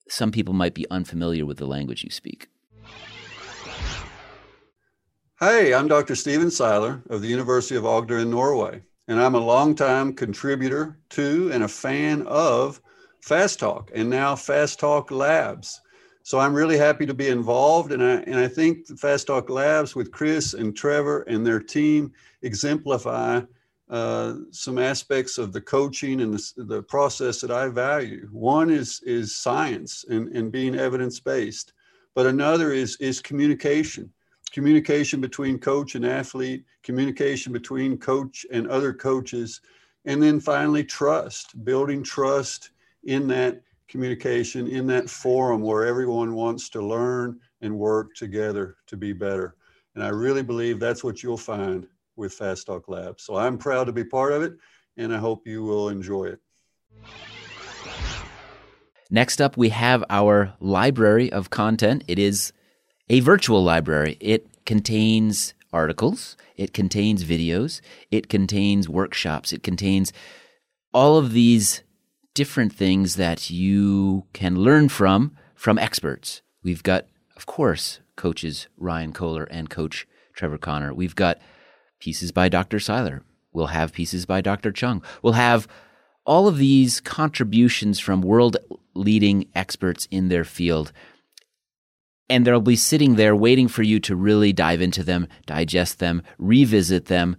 some 0.09 0.31
people 0.31 0.55
might 0.55 0.73
be 0.73 0.89
unfamiliar 0.89 1.45
with 1.45 1.57
the 1.57 1.67
language 1.67 2.03
you 2.03 2.09
speak. 2.09 2.47
Hey, 5.43 5.73
I'm 5.73 5.87
Dr. 5.87 6.13
Stephen 6.13 6.51
Seiler 6.51 7.01
of 7.09 7.23
the 7.23 7.27
University 7.27 7.75
of 7.75 7.83
Agder 7.83 8.21
in 8.21 8.29
Norway, 8.29 8.83
and 9.07 9.19
I'm 9.19 9.33
a 9.33 9.39
longtime 9.39 10.13
contributor 10.13 10.99
to 11.09 11.49
and 11.51 11.63
a 11.63 11.67
fan 11.67 12.27
of 12.27 12.79
Fast 13.23 13.57
Talk 13.57 13.89
and 13.95 14.07
now 14.07 14.35
Fast 14.35 14.79
Talk 14.79 15.09
Labs. 15.09 15.81
So 16.21 16.37
I'm 16.37 16.53
really 16.53 16.77
happy 16.77 17.07
to 17.07 17.15
be 17.15 17.29
involved, 17.29 17.91
and 17.91 18.03
I, 18.03 18.17
and 18.17 18.35
I 18.35 18.47
think 18.47 18.85
Fast 18.99 19.25
Talk 19.25 19.49
Labs 19.49 19.95
with 19.95 20.11
Chris 20.11 20.53
and 20.53 20.77
Trevor 20.77 21.23
and 21.23 21.43
their 21.43 21.59
team 21.59 22.11
exemplify 22.43 23.41
uh, 23.89 24.35
some 24.51 24.77
aspects 24.77 25.39
of 25.39 25.53
the 25.53 25.61
coaching 25.61 26.21
and 26.21 26.35
the, 26.35 26.63
the 26.65 26.83
process 26.83 27.41
that 27.41 27.49
I 27.49 27.67
value. 27.69 28.29
One 28.31 28.69
is, 28.69 29.01
is 29.07 29.37
science 29.37 30.05
and, 30.07 30.27
and 30.35 30.51
being 30.51 30.75
evidence 30.75 31.19
based, 31.19 31.73
but 32.13 32.27
another 32.27 32.71
is, 32.73 32.95
is 32.97 33.23
communication 33.23 34.13
communication 34.51 35.21
between 35.21 35.57
coach 35.57 35.95
and 35.95 36.05
athlete, 36.05 36.65
communication 36.83 37.53
between 37.53 37.97
coach 37.97 38.45
and 38.51 38.67
other 38.67 38.93
coaches, 38.93 39.61
and 40.05 40.21
then 40.21 40.39
finally 40.39 40.83
trust, 40.83 41.63
building 41.63 42.03
trust 42.03 42.71
in 43.03 43.27
that 43.27 43.61
communication, 43.87 44.67
in 44.67 44.87
that 44.87 45.09
forum 45.09 45.61
where 45.61 45.85
everyone 45.85 46.33
wants 46.33 46.69
to 46.69 46.81
learn 46.81 47.39
and 47.61 47.77
work 47.77 48.13
together 48.15 48.77
to 48.87 48.97
be 48.97 49.13
better. 49.13 49.55
And 49.95 50.03
I 50.03 50.09
really 50.09 50.43
believe 50.43 50.79
that's 50.79 51.03
what 51.03 51.21
you'll 51.21 51.37
find 51.37 51.87
with 52.15 52.33
Fast 52.33 52.67
Talk 52.67 52.87
Labs. 52.87 53.23
So 53.23 53.35
I'm 53.35 53.57
proud 53.57 53.85
to 53.85 53.93
be 53.93 54.03
part 54.03 54.33
of 54.33 54.43
it, 54.43 54.53
and 54.97 55.13
I 55.13 55.17
hope 55.17 55.47
you 55.47 55.63
will 55.63 55.89
enjoy 55.89 56.25
it. 56.25 56.39
Next 59.09 59.41
up, 59.41 59.57
we 59.57 59.69
have 59.69 60.05
our 60.09 60.53
library 60.61 61.31
of 61.31 61.49
content. 61.49 62.05
It 62.07 62.17
is 62.17 62.53
a 63.11 63.19
virtual 63.19 63.61
library. 63.61 64.15
It 64.21 64.47
contains 64.65 65.53
articles, 65.73 66.37
it 66.55 66.73
contains 66.73 67.25
videos, 67.25 67.81
it 68.09 68.29
contains 68.29 68.87
workshops, 68.87 69.51
it 69.51 69.63
contains 69.63 70.13
all 70.93 71.17
of 71.17 71.33
these 71.33 71.83
different 72.33 72.71
things 72.71 73.17
that 73.17 73.49
you 73.49 74.23
can 74.31 74.55
learn 74.55 74.87
from 74.87 75.35
from 75.55 75.77
experts. 75.77 76.41
We've 76.63 76.83
got, 76.83 77.05
of 77.35 77.45
course, 77.45 77.99
coaches 78.15 78.67
Ryan 78.77 79.11
Kohler 79.11 79.43
and 79.43 79.69
coach 79.69 80.07
Trevor 80.33 80.57
Connor. 80.57 80.93
We've 80.93 81.15
got 81.15 81.37
pieces 81.99 82.31
by 82.31 82.47
Dr. 82.47 82.79
Seiler. 82.79 83.23
We'll 83.51 83.67
have 83.67 83.91
pieces 83.91 84.25
by 84.25 84.39
Dr. 84.39 84.71
Cheung. 84.71 85.03
We'll 85.21 85.33
have 85.33 85.67
all 86.25 86.47
of 86.47 86.57
these 86.57 87.01
contributions 87.01 87.99
from 87.99 88.21
world 88.21 88.55
leading 88.93 89.49
experts 89.53 90.07
in 90.11 90.29
their 90.29 90.45
field 90.45 90.93
and 92.31 92.47
they'll 92.47 92.61
be 92.61 92.77
sitting 92.77 93.15
there 93.15 93.35
waiting 93.35 93.67
for 93.67 93.83
you 93.83 93.99
to 93.99 94.15
really 94.15 94.53
dive 94.53 94.81
into 94.81 95.03
them, 95.03 95.27
digest 95.45 95.99
them, 95.99 96.23
revisit 96.37 97.07
them. 97.07 97.35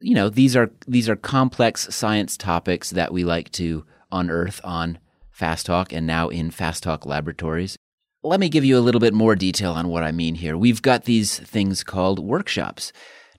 You 0.00 0.14
know, 0.14 0.28
these 0.28 0.54
are 0.54 0.70
these 0.86 1.08
are 1.08 1.16
complex 1.16 1.94
science 1.94 2.36
topics 2.36 2.90
that 2.90 3.12
we 3.12 3.24
like 3.24 3.50
to 3.52 3.86
unearth 4.12 4.60
on 4.62 4.98
Fast 5.30 5.64
Talk 5.64 5.94
and 5.94 6.06
now 6.06 6.28
in 6.28 6.50
Fast 6.50 6.82
Talk 6.82 7.06
laboratories. 7.06 7.78
Let 8.22 8.38
me 8.38 8.50
give 8.50 8.66
you 8.66 8.78
a 8.78 8.84
little 8.84 9.00
bit 9.00 9.14
more 9.14 9.34
detail 9.34 9.72
on 9.72 9.88
what 9.88 10.04
I 10.04 10.12
mean 10.12 10.34
here. 10.34 10.58
We've 10.58 10.82
got 10.82 11.04
these 11.04 11.38
things 11.38 11.82
called 11.82 12.18
workshops. 12.18 12.92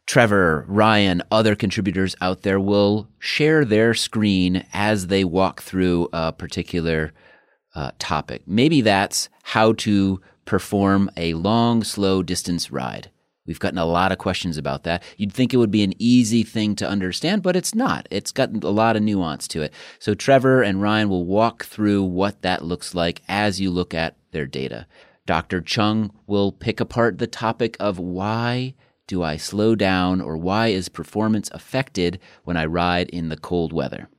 Trevor, 0.07 0.65
Ryan, 0.67 1.21
other 1.31 1.55
contributors 1.55 2.15
out 2.19 2.41
there 2.41 2.59
will 2.59 3.07
share 3.19 3.63
their 3.63 3.93
screen 3.93 4.65
as 4.73 5.07
they 5.07 5.23
walk 5.23 5.61
through 5.61 6.09
a 6.11 6.33
particular 6.33 7.13
uh, 7.75 7.91
topic. 7.99 8.41
Maybe 8.45 8.81
that's 8.81 9.29
how 9.43 9.73
to 9.73 10.19
perform 10.45 11.09
a 11.17 11.33
long, 11.33 11.83
slow 11.83 12.23
distance 12.23 12.71
ride? 12.71 13.09
We've 13.45 13.59
gotten 13.59 13.77
a 13.77 13.85
lot 13.85 14.11
of 14.11 14.17
questions 14.17 14.57
about 14.57 14.83
that. 14.83 15.03
You'd 15.17 15.33
think 15.33 15.53
it 15.53 15.57
would 15.57 15.71
be 15.71 15.83
an 15.83 15.93
easy 15.99 16.43
thing 16.43 16.75
to 16.77 16.87
understand, 16.87 17.43
but 17.43 17.55
it's 17.55 17.75
not. 17.75 18.07
It's 18.09 18.31
got 18.31 18.63
a 18.63 18.69
lot 18.69 18.95
of 18.95 19.01
nuance 19.01 19.47
to 19.49 19.61
it. 19.61 19.73
So 19.99 20.13
Trevor 20.13 20.61
and 20.61 20.81
Ryan 20.81 21.09
will 21.09 21.25
walk 21.25 21.65
through 21.65 22.03
what 22.03 22.41
that 22.41 22.63
looks 22.63 22.95
like 22.95 23.21
as 23.27 23.59
you 23.59 23.69
look 23.69 23.93
at 23.93 24.15
their 24.31 24.45
data. 24.45 24.87
Dr. 25.25 25.61
Cheung 25.61 26.11
will 26.25 26.51
pick 26.51 26.79
apart 26.79 27.17
the 27.17 27.27
topic 27.27 27.75
of 27.79 27.99
why 27.99 28.75
do 29.07 29.23
I 29.23 29.35
slow 29.35 29.75
down 29.75 30.21
or 30.21 30.37
why 30.37 30.67
is 30.67 30.87
performance 30.87 31.49
affected 31.51 32.19
when 32.45 32.55
I 32.55 32.65
ride 32.65 33.09
in 33.09 33.29
the 33.29 33.37
cold 33.37 33.73
weather? 33.73 34.09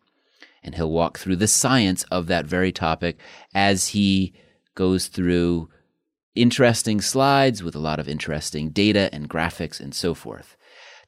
And 0.63 0.75
he'll 0.75 0.91
walk 0.91 1.19
through 1.19 1.37
the 1.37 1.49
science 1.49 2.05
of 2.05 2.27
that 2.27 2.47
very 2.47 2.73
topic 2.73 3.19
as 3.55 3.89
he 3.89 4.35
goes 4.75 5.09
through 5.09 5.69
interesting 6.35 7.01
slides 7.01 7.63
with 7.63 7.75
a 7.75 7.81
lot 7.81 8.01
of 8.01 8.09
interesting 8.09 8.71
data 8.71 9.09
and 9.13 9.29
graphics 9.29 9.81
and 9.81 9.95
so 9.95 10.15
forth. 10.15 10.57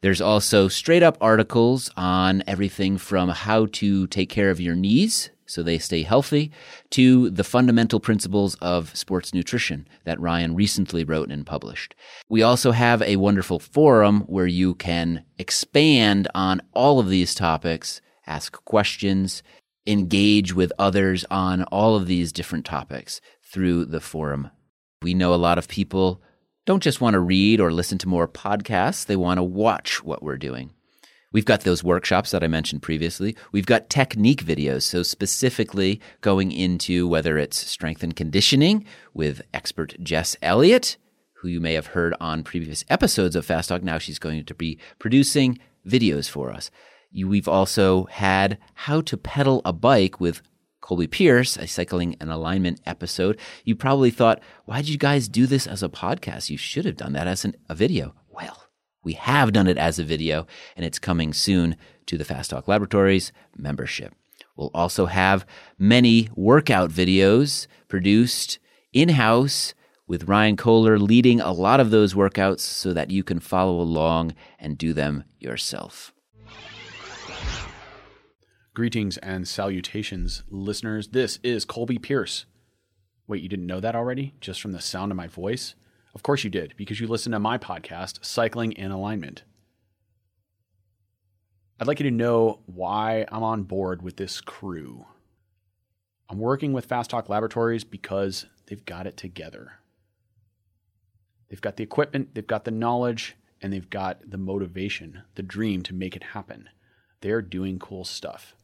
There's 0.02 0.20
also 0.20 0.68
straight 0.68 1.02
up 1.02 1.16
articles 1.20 1.90
on 1.96 2.42
everything 2.46 2.98
from 2.98 3.30
how 3.30 3.66
to 3.72 4.06
take 4.06 4.28
care 4.28 4.50
of 4.50 4.60
your 4.60 4.76
knees 4.76 5.30
so 5.46 5.62
they 5.62 5.78
stay 5.78 6.02
healthy 6.02 6.50
to 6.90 7.30
the 7.30 7.44
fundamental 7.44 8.00
principles 8.00 8.56
of 8.56 8.94
sports 8.96 9.32
nutrition 9.32 9.88
that 10.04 10.20
Ryan 10.20 10.54
recently 10.54 11.04
wrote 11.04 11.30
and 11.30 11.46
published. 11.46 11.94
We 12.28 12.42
also 12.42 12.72
have 12.72 13.00
a 13.02 13.16
wonderful 13.16 13.58
forum 13.58 14.22
where 14.22 14.46
you 14.46 14.74
can 14.74 15.24
expand 15.38 16.28
on 16.34 16.60
all 16.72 16.98
of 16.98 17.08
these 17.08 17.34
topics, 17.34 18.00
ask 18.26 18.64
questions, 18.64 19.42
engage 19.86 20.52
with 20.52 20.72
others 20.78 21.24
on 21.30 21.62
all 21.64 21.94
of 21.94 22.06
these 22.06 22.32
different 22.32 22.64
topics 22.64 23.20
through 23.42 23.84
the 23.84 24.00
forum. 24.00 24.50
We 25.02 25.14
know 25.14 25.34
a 25.34 25.36
lot 25.36 25.58
of 25.58 25.68
people 25.68 26.22
don't 26.64 26.82
just 26.82 27.00
want 27.00 27.14
to 27.14 27.20
read 27.20 27.60
or 27.60 27.72
listen 27.72 27.98
to 27.98 28.08
more 28.08 28.26
podcasts, 28.26 29.06
they 29.06 29.16
want 29.16 29.38
to 29.38 29.42
watch 29.42 30.02
what 30.02 30.22
we're 30.22 30.36
doing. 30.36 30.72
We've 31.32 31.44
got 31.44 31.60
those 31.60 31.84
workshops 31.84 32.30
that 32.30 32.42
I 32.42 32.48
mentioned 32.48 32.82
previously. 32.82 33.36
We've 33.52 33.66
got 33.66 33.90
technique 33.90 34.44
videos, 34.44 34.82
so 34.82 35.02
specifically 35.02 36.00
going 36.22 36.50
into 36.50 37.06
whether 37.06 37.36
it's 37.36 37.58
strength 37.58 38.02
and 38.02 38.16
conditioning 38.16 38.86
with 39.12 39.42
expert 39.52 39.94
Jess 40.02 40.36
Elliott, 40.40 40.96
who 41.34 41.48
you 41.48 41.60
may 41.60 41.74
have 41.74 41.88
heard 41.88 42.14
on 42.20 42.42
previous 42.42 42.84
episodes 42.88 43.36
of 43.36 43.44
Fast 43.44 43.68
Talk. 43.68 43.82
Now 43.82 43.98
she's 43.98 44.18
going 44.18 44.44
to 44.44 44.54
be 44.54 44.78
producing 44.98 45.58
videos 45.86 46.28
for 46.28 46.50
us. 46.50 46.70
We've 47.14 47.48
also 47.48 48.04
had 48.04 48.58
how 48.74 49.02
to 49.02 49.16
pedal 49.16 49.62
a 49.64 49.72
bike 49.72 50.18
with 50.20 50.42
Colby 50.80 51.06
Pierce, 51.06 51.56
a 51.56 51.66
Cycling 51.66 52.16
in 52.20 52.28
Alignment 52.28 52.80
episode. 52.86 53.38
You 53.64 53.74
probably 53.74 54.10
thought, 54.10 54.40
why 54.64 54.78
did 54.78 54.88
you 54.88 54.98
guys 54.98 55.28
do 55.28 55.46
this 55.46 55.66
as 55.66 55.82
a 55.82 55.88
podcast? 55.88 56.50
You 56.50 56.56
should 56.56 56.84
have 56.84 56.96
done 56.96 57.12
that 57.14 57.26
as 57.26 57.44
an, 57.44 57.56
a 57.68 57.74
video. 57.74 58.14
Well, 58.28 58.64
we 59.02 59.14
have 59.14 59.52
done 59.52 59.66
it 59.66 59.78
as 59.78 59.98
a 59.98 60.04
video, 60.04 60.46
and 60.76 60.84
it's 60.84 60.98
coming 60.98 61.32
soon 61.32 61.76
to 62.06 62.18
the 62.18 62.24
Fast 62.24 62.50
Talk 62.50 62.68
Laboratories 62.68 63.32
membership. 63.56 64.14
We'll 64.56 64.70
also 64.74 65.06
have 65.06 65.46
many 65.78 66.28
workout 66.34 66.90
videos 66.90 67.66
produced 67.88 68.58
in 68.92 69.10
house 69.10 69.74
with 70.06 70.28
Ryan 70.28 70.56
Kohler 70.56 70.98
leading 70.98 71.40
a 71.40 71.52
lot 71.52 71.80
of 71.80 71.90
those 71.90 72.14
workouts 72.14 72.60
so 72.60 72.92
that 72.92 73.10
you 73.10 73.22
can 73.22 73.40
follow 73.40 73.80
along 73.80 74.34
and 74.58 74.78
do 74.78 74.92
them 74.92 75.24
yourself. 75.38 76.12
Greetings 78.76 79.16
and 79.16 79.48
salutations, 79.48 80.42
listeners. 80.50 81.08
This 81.08 81.38
is 81.42 81.64
Colby 81.64 81.96
Pierce. 81.96 82.44
Wait, 83.26 83.42
you 83.42 83.48
didn't 83.48 83.64
know 83.64 83.80
that 83.80 83.96
already? 83.96 84.34
Just 84.38 84.60
from 84.60 84.72
the 84.72 84.82
sound 84.82 85.10
of 85.10 85.16
my 85.16 85.28
voice? 85.28 85.74
Of 86.14 86.22
course 86.22 86.44
you 86.44 86.50
did, 86.50 86.74
because 86.76 87.00
you 87.00 87.06
listen 87.06 87.32
to 87.32 87.38
my 87.38 87.56
podcast, 87.56 88.22
Cycling 88.22 88.72
in 88.72 88.90
Alignment. 88.90 89.44
I'd 91.80 91.86
like 91.86 92.00
you 92.00 92.04
to 92.04 92.14
know 92.14 92.60
why 92.66 93.24
I'm 93.32 93.42
on 93.42 93.62
board 93.62 94.02
with 94.02 94.18
this 94.18 94.42
crew. 94.42 95.06
I'm 96.28 96.38
working 96.38 96.74
with 96.74 96.84
Fast 96.84 97.08
Talk 97.08 97.30
Laboratories 97.30 97.82
because 97.82 98.44
they've 98.66 98.84
got 98.84 99.06
it 99.06 99.16
together. 99.16 99.78
They've 101.48 101.62
got 101.62 101.78
the 101.78 101.82
equipment, 101.82 102.34
they've 102.34 102.46
got 102.46 102.66
the 102.66 102.72
knowledge, 102.72 103.36
and 103.62 103.72
they've 103.72 103.88
got 103.88 104.30
the 104.30 104.36
motivation, 104.36 105.22
the 105.34 105.42
dream 105.42 105.82
to 105.84 105.94
make 105.94 106.14
it 106.14 106.22
happen. 106.22 106.68
They're 107.22 107.40
doing 107.40 107.78
cool 107.78 108.04
stuff 108.04 108.54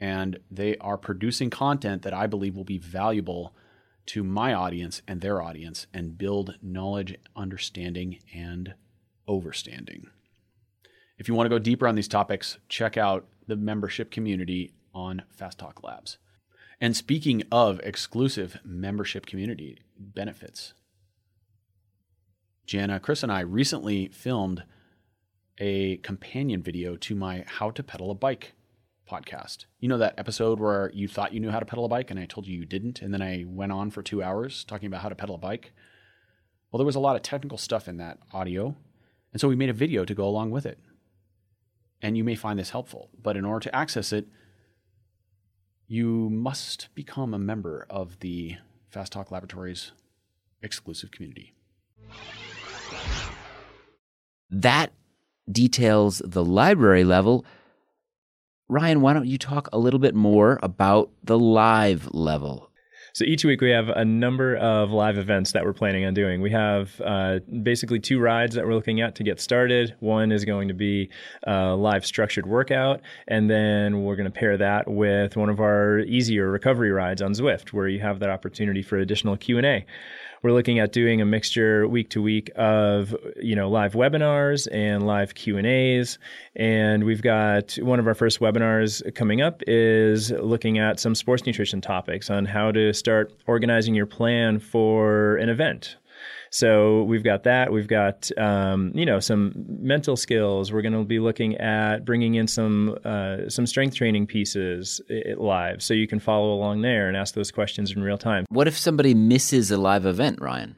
and 0.00 0.38
they 0.50 0.76
are 0.78 0.98
producing 0.98 1.50
content 1.50 2.02
that 2.02 2.14
I 2.14 2.26
believe 2.26 2.56
will 2.56 2.64
be 2.64 2.78
valuable 2.78 3.54
to 4.06 4.22
my 4.22 4.52
audience 4.52 5.00
and 5.08 5.20
their 5.20 5.40
audience 5.40 5.86
and 5.94 6.18
build 6.18 6.56
knowledge, 6.62 7.16
understanding, 7.34 8.18
and 8.34 8.74
overstanding. 9.28 10.04
If 11.18 11.28
you 11.28 11.34
want 11.34 11.46
to 11.46 11.54
go 11.54 11.58
deeper 11.58 11.86
on 11.86 11.94
these 11.94 12.08
topics, 12.08 12.58
check 12.68 12.96
out 12.96 13.26
the 13.46 13.56
membership 13.56 14.10
community 14.10 14.74
on 14.92 15.22
Fast 15.30 15.58
Talk 15.58 15.82
Labs. 15.82 16.18
And 16.80 16.96
speaking 16.96 17.44
of 17.52 17.80
exclusive 17.80 18.58
membership 18.64 19.26
community 19.26 19.78
benefits, 19.96 20.74
Jana, 22.66 22.98
Chris, 22.98 23.22
and 23.22 23.30
I 23.30 23.40
recently 23.40 24.08
filmed 24.08 24.64
a 25.58 25.98
companion 25.98 26.62
video 26.62 26.96
to 26.96 27.14
my 27.14 27.44
How 27.46 27.70
to 27.70 27.82
Pedal 27.82 28.10
a 28.10 28.14
Bike 28.14 28.54
podcast. 29.14 29.66
You 29.80 29.88
know 29.88 29.98
that 29.98 30.14
episode 30.18 30.58
where 30.60 30.90
you 30.92 31.08
thought 31.08 31.32
you 31.32 31.40
knew 31.40 31.50
how 31.50 31.60
to 31.60 31.66
pedal 31.66 31.84
a 31.84 31.88
bike 31.88 32.10
and 32.10 32.18
I 32.18 32.26
told 32.26 32.46
you 32.46 32.58
you 32.58 32.66
didn't, 32.66 33.00
and 33.02 33.12
then 33.12 33.22
I 33.22 33.44
went 33.46 33.72
on 33.72 33.90
for 33.90 34.02
two 34.02 34.22
hours 34.22 34.64
talking 34.64 34.86
about 34.86 35.02
how 35.02 35.08
to 35.08 35.14
pedal 35.14 35.36
a 35.36 35.38
bike? 35.38 35.72
Well, 36.70 36.78
there 36.78 36.86
was 36.86 36.96
a 36.96 37.00
lot 37.00 37.16
of 37.16 37.22
technical 37.22 37.58
stuff 37.58 37.86
in 37.86 37.98
that 37.98 38.18
audio, 38.32 38.76
and 39.32 39.40
so 39.40 39.48
we 39.48 39.56
made 39.56 39.70
a 39.70 39.74
video 39.74 40.04
to 40.04 40.14
go 40.14 40.24
along 40.26 40.50
with 40.50 40.66
it. 40.66 40.78
And 42.02 42.16
you 42.16 42.24
may 42.24 42.34
find 42.34 42.58
this 42.58 42.70
helpful, 42.70 43.10
but 43.22 43.36
in 43.36 43.44
order 43.44 43.62
to 43.64 43.74
access 43.74 44.12
it, 44.12 44.26
you 45.86 46.28
must 46.30 46.88
become 46.94 47.32
a 47.32 47.38
member 47.38 47.86
of 47.88 48.20
the 48.20 48.56
Fast 48.90 49.12
Talk 49.12 49.30
Laboratories 49.30 49.92
exclusive 50.62 51.10
community. 51.10 51.54
That 54.50 54.92
details 55.50 56.22
the 56.24 56.44
library 56.44 57.04
level 57.04 57.44
Ryan, 58.74 59.02
why 59.02 59.12
don't 59.12 59.28
you 59.28 59.38
talk 59.38 59.68
a 59.72 59.78
little 59.78 60.00
bit 60.00 60.16
more 60.16 60.58
about 60.60 61.08
the 61.22 61.38
live 61.38 62.12
level? 62.12 62.72
So 63.12 63.24
each 63.24 63.44
week 63.44 63.60
we 63.60 63.70
have 63.70 63.88
a 63.88 64.04
number 64.04 64.56
of 64.56 64.90
live 64.90 65.16
events 65.16 65.52
that 65.52 65.64
we're 65.64 65.72
planning 65.72 66.04
on 66.04 66.12
doing. 66.12 66.40
We 66.40 66.50
have 66.50 67.00
uh, 67.00 67.38
basically 67.62 68.00
two 68.00 68.18
rides 68.18 68.56
that 68.56 68.66
we're 68.66 68.74
looking 68.74 69.00
at 69.00 69.14
to 69.14 69.22
get 69.22 69.40
started. 69.40 69.94
One 70.00 70.32
is 70.32 70.44
going 70.44 70.66
to 70.66 70.74
be 70.74 71.08
a 71.44 71.76
live 71.76 72.04
structured 72.04 72.46
workout, 72.46 73.00
and 73.28 73.48
then 73.48 74.02
we're 74.02 74.16
going 74.16 74.24
to 74.24 74.36
pair 74.36 74.56
that 74.56 74.90
with 74.90 75.36
one 75.36 75.50
of 75.50 75.60
our 75.60 76.00
easier 76.00 76.50
recovery 76.50 76.90
rides 76.90 77.22
on 77.22 77.30
Zwift, 77.30 77.68
where 77.68 77.86
you 77.86 78.00
have 78.00 78.18
that 78.18 78.30
opportunity 78.30 78.82
for 78.82 78.98
additional 78.98 79.36
Q 79.36 79.58
and 79.58 79.66
A 79.66 79.86
we're 80.44 80.52
looking 80.52 80.78
at 80.78 80.92
doing 80.92 81.22
a 81.22 81.24
mixture 81.24 81.88
week 81.88 82.10
to 82.10 82.20
week 82.20 82.50
of 82.54 83.16
you 83.40 83.56
know 83.56 83.70
live 83.70 83.94
webinars 83.94 84.68
and 84.70 85.06
live 85.06 85.34
Q 85.34 85.56
and 85.56 85.66
A's, 85.66 86.18
and 86.54 87.02
we've 87.04 87.22
got 87.22 87.76
one 87.76 87.98
of 87.98 88.06
our 88.06 88.14
first 88.14 88.40
webinars 88.40 89.02
coming 89.14 89.40
up 89.40 89.62
is 89.66 90.30
looking 90.32 90.78
at 90.78 91.00
some 91.00 91.14
sports 91.14 91.46
nutrition 91.46 91.80
topics 91.80 92.28
on 92.28 92.44
how 92.44 92.70
to 92.72 92.92
start 92.92 93.32
organizing 93.46 93.94
your 93.94 94.04
plan 94.04 94.58
for 94.58 95.36
an 95.38 95.48
event. 95.48 95.96
So 96.54 97.02
we've 97.02 97.24
got 97.24 97.42
that. 97.42 97.72
We've 97.72 97.88
got 97.88 98.30
um, 98.38 98.92
you 98.94 99.04
know 99.04 99.18
some 99.18 99.52
mental 99.56 100.16
skills. 100.16 100.72
We're 100.72 100.82
going 100.82 100.94
to 100.94 101.02
be 101.02 101.18
looking 101.18 101.56
at 101.56 102.04
bringing 102.04 102.36
in 102.36 102.46
some 102.46 102.96
uh, 103.04 103.48
some 103.48 103.66
strength 103.66 103.96
training 103.96 104.28
pieces 104.28 105.00
live, 105.36 105.82
so 105.82 105.94
you 105.94 106.06
can 106.06 106.20
follow 106.20 106.54
along 106.54 106.82
there 106.82 107.08
and 107.08 107.16
ask 107.16 107.34
those 107.34 107.50
questions 107.50 107.90
in 107.90 108.04
real 108.04 108.16
time. 108.16 108.46
What 108.50 108.68
if 108.68 108.78
somebody 108.78 109.14
misses 109.14 109.72
a 109.72 109.76
live 109.76 110.06
event, 110.06 110.40
Ryan? 110.40 110.76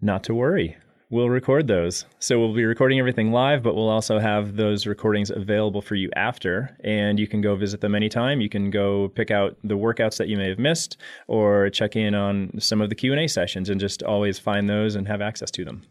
Not 0.00 0.22
to 0.24 0.34
worry 0.34 0.76
we'll 1.12 1.28
record 1.28 1.68
those. 1.68 2.06
So 2.20 2.40
we'll 2.40 2.54
be 2.54 2.64
recording 2.64 2.98
everything 2.98 3.32
live, 3.32 3.62
but 3.62 3.76
we'll 3.76 3.90
also 3.90 4.18
have 4.18 4.56
those 4.56 4.86
recordings 4.86 5.30
available 5.30 5.82
for 5.82 5.94
you 5.94 6.10
after, 6.16 6.74
and 6.82 7.20
you 7.20 7.28
can 7.28 7.42
go 7.42 7.54
visit 7.54 7.82
them 7.82 7.94
anytime. 7.94 8.40
You 8.40 8.48
can 8.48 8.70
go 8.70 9.08
pick 9.08 9.30
out 9.30 9.56
the 9.62 9.76
workouts 9.76 10.16
that 10.16 10.28
you 10.28 10.38
may 10.38 10.48
have 10.48 10.58
missed, 10.58 10.96
or 11.28 11.68
check 11.68 11.96
in 11.96 12.14
on 12.14 12.58
some 12.58 12.80
of 12.80 12.88
the 12.88 12.94
Q 12.94 13.12
and 13.12 13.20
A 13.20 13.28
sessions, 13.28 13.68
and 13.68 13.78
just 13.78 14.02
always 14.02 14.38
find 14.38 14.70
those 14.70 14.94
and 14.94 15.06
have 15.06 15.20
access 15.20 15.50
to 15.50 15.64
them. 15.66 15.82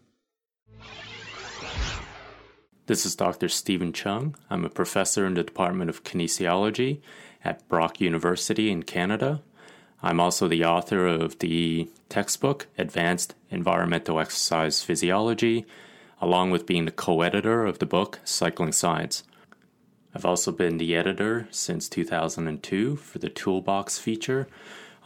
This 2.86 3.06
is 3.06 3.14
Dr. 3.14 3.48
Stephen 3.48 3.92
Cheung. 3.92 4.34
I'm 4.50 4.64
a 4.64 4.68
professor 4.68 5.24
in 5.24 5.34
the 5.34 5.44
Department 5.44 5.88
of 5.88 6.02
Kinesiology 6.02 7.00
at 7.44 7.66
Brock 7.68 8.00
University 8.00 8.72
in 8.72 8.82
Canada. 8.82 9.42
I'm 10.02 10.18
also 10.18 10.48
the 10.48 10.64
author 10.64 11.06
of 11.06 11.38
the 11.38 11.88
textbook, 12.08 12.66
Advanced 12.76 13.36
Environmental 13.50 14.18
Exercise 14.18 14.82
Physiology, 14.82 15.64
along 16.20 16.50
with 16.50 16.66
being 16.66 16.86
the 16.86 16.90
co 16.90 17.22
editor 17.22 17.64
of 17.64 17.78
the 17.78 17.86
book, 17.86 18.18
Cycling 18.24 18.72
Science. 18.72 19.22
I've 20.12 20.26
also 20.26 20.50
been 20.50 20.78
the 20.78 20.96
editor 20.96 21.46
since 21.52 21.88
2002 21.88 22.96
for 22.96 23.18
the 23.20 23.28
Toolbox 23.28 23.98
feature 23.98 24.48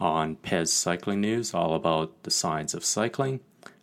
on 0.01 0.37
Pez 0.37 0.69
Cycling 0.69 1.21
News, 1.21 1.53
all 1.53 1.75
about 1.75 2.23
the 2.23 2.31
science 2.31 2.73
of 2.73 2.85
cycling, 2.85 3.41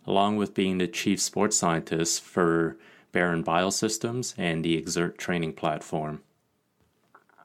along 0.08 0.38
with 0.38 0.56
being 0.56 0.80
the 0.80 0.88
chief 0.88 1.22
sports 1.22 1.58
scientist 1.58 2.24
for 2.24 2.76
Baron 3.12 3.44
Biosystems 3.44 4.34
and 4.38 4.66
the 4.66 4.82
Xert 4.82 5.18
training 5.18 5.54
platform. 5.54 6.24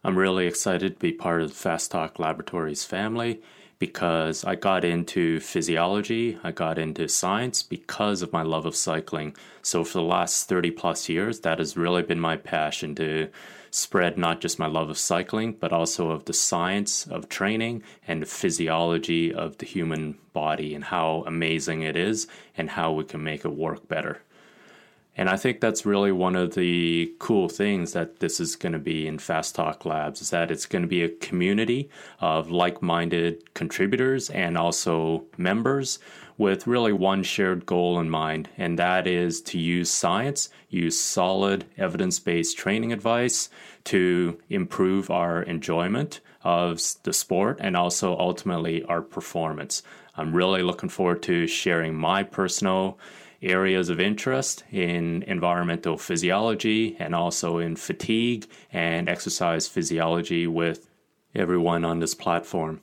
I'm 0.02 0.16
really 0.16 0.46
excited 0.46 0.94
to 0.94 1.00
be 1.00 1.12
part 1.12 1.42
of 1.42 1.50
the 1.50 1.54
Fast 1.54 1.90
Talk 1.90 2.18
Laboratories 2.18 2.84
family 2.84 3.42
because 3.78 4.44
I 4.44 4.56
got 4.56 4.84
into 4.84 5.40
physiology, 5.40 6.38
I 6.42 6.50
got 6.50 6.78
into 6.78 7.08
science 7.08 7.62
because 7.62 8.22
of 8.22 8.32
my 8.32 8.42
love 8.42 8.66
of 8.66 8.74
cycling. 8.74 9.36
So 9.62 9.84
for 9.84 9.98
the 9.98 10.04
last 10.04 10.48
30 10.48 10.72
plus 10.72 11.08
years, 11.08 11.40
that 11.40 11.58
has 11.58 11.76
really 11.76 12.02
been 12.02 12.20
my 12.20 12.36
passion 12.36 12.94
to 12.96 13.28
spread 13.70 14.18
not 14.18 14.40
just 14.40 14.58
my 14.58 14.66
love 14.66 14.90
of 14.90 14.98
cycling, 14.98 15.52
but 15.52 15.72
also 15.72 16.10
of 16.10 16.24
the 16.24 16.32
science 16.32 17.06
of 17.06 17.28
training 17.28 17.82
and 18.06 18.22
the 18.22 18.26
physiology 18.26 19.32
of 19.32 19.58
the 19.58 19.66
human 19.66 20.18
body 20.32 20.74
and 20.74 20.84
how 20.84 21.22
amazing 21.26 21.82
it 21.82 21.96
is 21.96 22.26
and 22.56 22.70
how 22.70 22.92
we 22.92 23.04
can 23.04 23.22
make 23.22 23.44
it 23.44 23.54
work 23.54 23.86
better. 23.86 24.22
And 25.18 25.28
I 25.28 25.36
think 25.36 25.60
that's 25.60 25.84
really 25.84 26.12
one 26.12 26.36
of 26.36 26.54
the 26.54 27.12
cool 27.18 27.48
things 27.48 27.92
that 27.92 28.20
this 28.20 28.38
is 28.38 28.54
going 28.54 28.72
to 28.72 28.78
be 28.78 29.08
in 29.08 29.18
Fast 29.18 29.56
Talk 29.56 29.84
Labs 29.84 30.22
is 30.22 30.30
that 30.30 30.52
it's 30.52 30.64
going 30.64 30.82
to 30.82 30.88
be 30.88 31.02
a 31.02 31.08
community 31.08 31.90
of 32.20 32.52
like 32.52 32.80
minded 32.80 33.52
contributors 33.52 34.30
and 34.30 34.56
also 34.56 35.24
members 35.36 35.98
with 36.36 36.68
really 36.68 36.92
one 36.92 37.24
shared 37.24 37.66
goal 37.66 37.98
in 37.98 38.08
mind, 38.08 38.48
and 38.56 38.78
that 38.78 39.08
is 39.08 39.40
to 39.40 39.58
use 39.58 39.90
science, 39.90 40.50
use 40.68 40.98
solid 40.98 41.64
evidence 41.76 42.20
based 42.20 42.56
training 42.56 42.92
advice 42.92 43.50
to 43.82 44.38
improve 44.48 45.10
our 45.10 45.42
enjoyment 45.42 46.20
of 46.44 46.80
the 47.02 47.12
sport 47.12 47.58
and 47.60 47.76
also 47.76 48.16
ultimately 48.16 48.84
our 48.84 49.02
performance. 49.02 49.82
I'm 50.14 50.32
really 50.32 50.62
looking 50.62 50.88
forward 50.88 51.24
to 51.24 51.48
sharing 51.48 51.96
my 51.96 52.22
personal 52.22 53.00
areas 53.42 53.88
of 53.88 54.00
interest 54.00 54.64
in 54.70 55.22
environmental 55.24 55.96
physiology 55.96 56.96
and 56.98 57.14
also 57.14 57.58
in 57.58 57.76
fatigue 57.76 58.46
and 58.72 59.08
exercise 59.08 59.68
physiology 59.68 60.46
with 60.46 60.88
everyone 61.34 61.84
on 61.84 62.00
this 62.00 62.14
platform. 62.14 62.80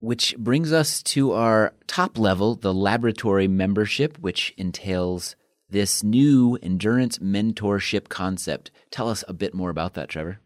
Which 0.00 0.36
brings 0.36 0.72
us 0.72 1.02
to 1.04 1.32
our 1.32 1.72
top 1.86 2.18
level, 2.18 2.54
the 2.54 2.74
laboratory 2.74 3.48
membership, 3.48 4.18
which 4.18 4.52
entails 4.56 5.36
this 5.70 6.04
new 6.04 6.58
endurance 6.62 7.18
mentorship 7.18 8.08
concept. 8.08 8.70
Tell 8.90 9.08
us 9.08 9.24
a 9.26 9.32
bit 9.32 9.54
more 9.54 9.70
about 9.70 9.94
that, 9.94 10.08
Trevor. 10.08 10.38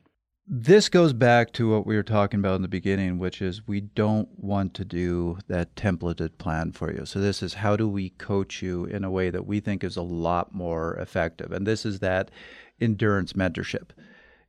This 0.53 0.89
goes 0.89 1.13
back 1.13 1.53
to 1.53 1.71
what 1.71 1.87
we 1.87 1.95
were 1.95 2.03
talking 2.03 2.41
about 2.41 2.57
in 2.57 2.63
the 2.63 2.67
beginning, 2.67 3.21
which 3.21 3.41
is 3.41 3.69
we 3.69 3.81
don't 3.81 4.29
want 4.37 4.75
to 4.75 4.85
do 4.85 5.39
that 5.47 5.77
templated 5.77 6.39
plan 6.39 6.73
for 6.73 6.93
you. 6.93 7.07
So, 7.07 7.21
this 7.21 7.41
is 7.41 7.55
how 7.55 7.77
do 7.77 7.89
we 7.89 8.11
coach 8.11 8.61
you 8.61 8.85
in 8.85 9.05
a 9.05 9.13
way 9.13 9.31
that 9.31 9.47
we 9.47 9.61
think 9.61 9.85
is 9.85 9.97
a 9.97 10.03
lot 10.03 10.53
more 10.53 10.97
effective? 10.97 11.53
And 11.53 11.69
this 11.69 11.87
is 11.87 12.01
that 12.01 12.33
endurance 12.81 13.35
mentorship. 13.35 13.91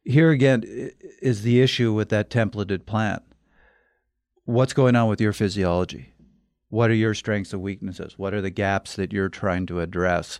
Here 0.03 0.31
again 0.31 0.63
is 1.21 1.43
the 1.43 1.61
issue 1.61 1.93
with 1.93 2.09
that 2.09 2.31
templated 2.31 2.87
plan. 2.87 3.21
What's 4.45 4.73
going 4.73 4.95
on 4.95 5.07
with 5.07 5.21
your 5.21 5.33
physiology? 5.33 6.13
What 6.69 6.89
are 6.89 6.95
your 6.95 7.13
strengths 7.13 7.53
and 7.53 7.61
weaknesses? 7.61 8.17
What 8.17 8.33
are 8.33 8.41
the 8.41 8.49
gaps 8.49 8.95
that 8.95 9.13
you're 9.13 9.29
trying 9.29 9.67
to 9.67 9.81
address? 9.81 10.39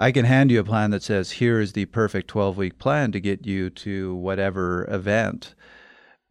I 0.00 0.12
can 0.12 0.24
hand 0.24 0.50
you 0.50 0.58
a 0.58 0.64
plan 0.64 0.92
that 0.92 1.02
says, 1.02 1.32
here 1.32 1.60
is 1.60 1.74
the 1.74 1.84
perfect 1.84 2.28
12 2.28 2.56
week 2.56 2.78
plan 2.78 3.12
to 3.12 3.20
get 3.20 3.46
you 3.46 3.68
to 3.70 4.14
whatever 4.14 4.88
event. 4.90 5.54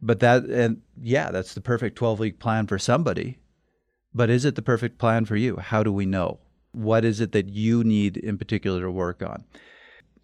But 0.02 0.18
that, 0.20 0.44
and 0.44 0.82
yeah, 1.00 1.30
that's 1.30 1.54
the 1.54 1.60
perfect 1.60 1.94
12 1.94 2.18
week 2.18 2.40
plan 2.40 2.66
for 2.66 2.80
somebody. 2.80 3.38
But 4.12 4.28
is 4.28 4.44
it 4.44 4.56
the 4.56 4.62
perfect 4.62 4.98
plan 4.98 5.24
for 5.24 5.36
you? 5.36 5.58
How 5.58 5.84
do 5.84 5.92
we 5.92 6.04
know? 6.04 6.40
What 6.72 7.04
is 7.04 7.20
it 7.20 7.30
that 7.30 7.48
you 7.48 7.84
need 7.84 8.16
in 8.16 8.38
particular 8.38 8.80
to 8.80 8.90
work 8.90 9.22
on? 9.22 9.44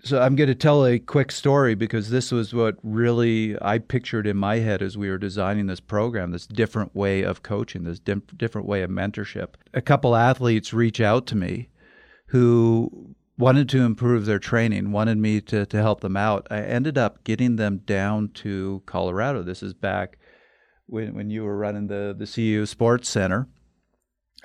So 0.03 0.21
I'm 0.21 0.35
going 0.35 0.49
to 0.49 0.55
tell 0.55 0.85
a 0.85 0.99
quick 0.99 1.31
story 1.31 1.77
because 1.77 2.11
this 2.11 2.33
was 2.33 2.53
what 2.53 2.77
really 2.83 3.57
I 3.63 3.79
pictured 3.79 4.27
in 4.27 4.37
my 4.37 4.57
head 4.57 4.83
as 4.83 4.99
we 4.99 5.09
were 5.09 5.19
designing 5.19 5.67
this 5.67 5.81
program, 5.81 6.33
this 6.33 6.49
different 6.49 6.97
way 6.97 7.23
of 7.23 7.45
coaching, 7.45 7.85
this 7.85 8.01
different 8.01 8.67
way 8.67 8.83
of 8.83 8.91
mentorship. 8.91 9.51
A 9.73 9.81
couple 9.81 10.17
athletes 10.17 10.73
reach 10.73 11.01
out 11.01 11.27
to 11.29 11.37
me 11.37 11.69
who 12.27 13.15
wanted 13.39 13.69
to 13.69 13.83
improve 13.83 14.25
their 14.25 14.39
training, 14.39 14.93
wanted 14.93 15.19
me 15.19 15.41
to, 15.43 15.67
to 15.67 15.77
help 15.77 16.01
them 16.01 16.17
out. 16.17 16.47
I 16.51 16.61
ended 16.63 16.97
up 16.97 17.23
getting 17.25 17.57
them 17.57 17.79
down 17.79 18.31
to 18.35 18.83
Colorado. 18.87 19.43
This 19.43 19.63
is 19.63 19.75
back 19.75 20.19
when, 20.87 21.15
when 21.15 21.31
you 21.31 21.45
were 21.45 21.57
running 21.57 21.89
the, 21.89 22.15
the 22.17 22.27
CU 22.27 22.65
Sports 22.67 23.09
Center, 23.09 23.49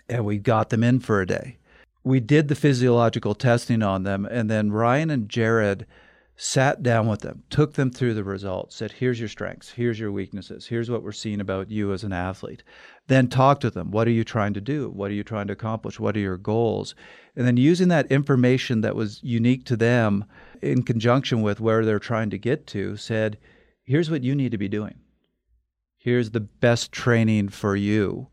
and 0.10 0.25
we 0.25 0.38
got 0.38 0.69
them 0.69 0.84
in 0.84 0.99
for 0.99 1.21
a 1.21 1.27
day. 1.27 1.58
We 2.04 2.19
did 2.19 2.47
the 2.47 2.56
physiological 2.56 3.36
testing 3.36 3.84
on 3.84 4.04
them, 4.04 4.25
and 4.25 4.49
then 4.49 4.71
Ryan 4.71 5.10
and 5.10 5.30
Jared 5.30 5.86
sat 6.43 6.82
down 6.82 7.08
with 7.08 7.21
them, 7.21 7.43
took 7.51 7.73
them 7.75 7.91
through 7.91 8.15
the 8.15 8.23
results, 8.23 8.75
said, 8.75 8.93
Here's 8.93 9.19
your 9.19 9.30
strengths, 9.30 9.69
here's 9.69 9.99
your 9.99 10.12
weaknesses, 10.12 10.65
here's 10.65 10.89
what 10.89 11.04
we're 11.04 11.12
seeing 11.12 11.39
about 11.39 11.69
you 11.69 11.93
as 11.93 12.04
an 12.04 12.12
athlete. 12.12 12.63
Then 13.06 13.27
talk 13.27 13.60
to 13.60 13.69
them. 13.69 13.91
What 13.91 14.08
are 14.08 14.12
you 14.12 14.23
trying 14.23 14.56
to 14.56 14.62
do? 14.62 14.89
What 14.89 15.12
are 15.12 15.13
you 15.13 15.23
trying 15.23 15.45
to 15.47 15.54
accomplish? 15.54 15.99
What 15.99 16.17
are 16.17 16.21
your 16.21 16.39
goals? 16.39 16.95
And 17.36 17.45
then 17.45 17.58
using 17.58 17.89
that 17.89 18.12
information 18.12 18.82
that 18.82 18.95
was 18.95 19.19
unique 19.21 19.65
to 19.65 19.77
them 19.77 20.25
in 20.63 20.82
conjunction 20.82 21.43
with 21.43 21.60
where 21.60 21.86
they're 21.86 21.99
trying 21.99 22.32
to 22.32 22.39
get 22.39 22.65
to, 22.67 22.97
said, 22.97 23.38
Here's 23.84 24.10
what 24.10 24.23
you 24.23 24.34
need 24.34 24.51
to 24.51 24.58
be 24.58 24.67
doing. 24.67 24.95
Here's 25.99 26.32
the 26.32 26.39
best 26.39 26.91
training 26.91 27.49
for 27.49 27.75
you. 27.75 28.30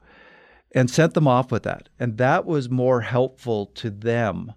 And 0.74 0.90
sent 0.90 1.12
them 1.12 1.28
off 1.28 1.52
with 1.52 1.64
that. 1.64 1.90
And 1.98 2.16
that 2.16 2.46
was 2.46 2.70
more 2.70 3.02
helpful 3.02 3.66
to 3.66 3.90
them 3.90 4.54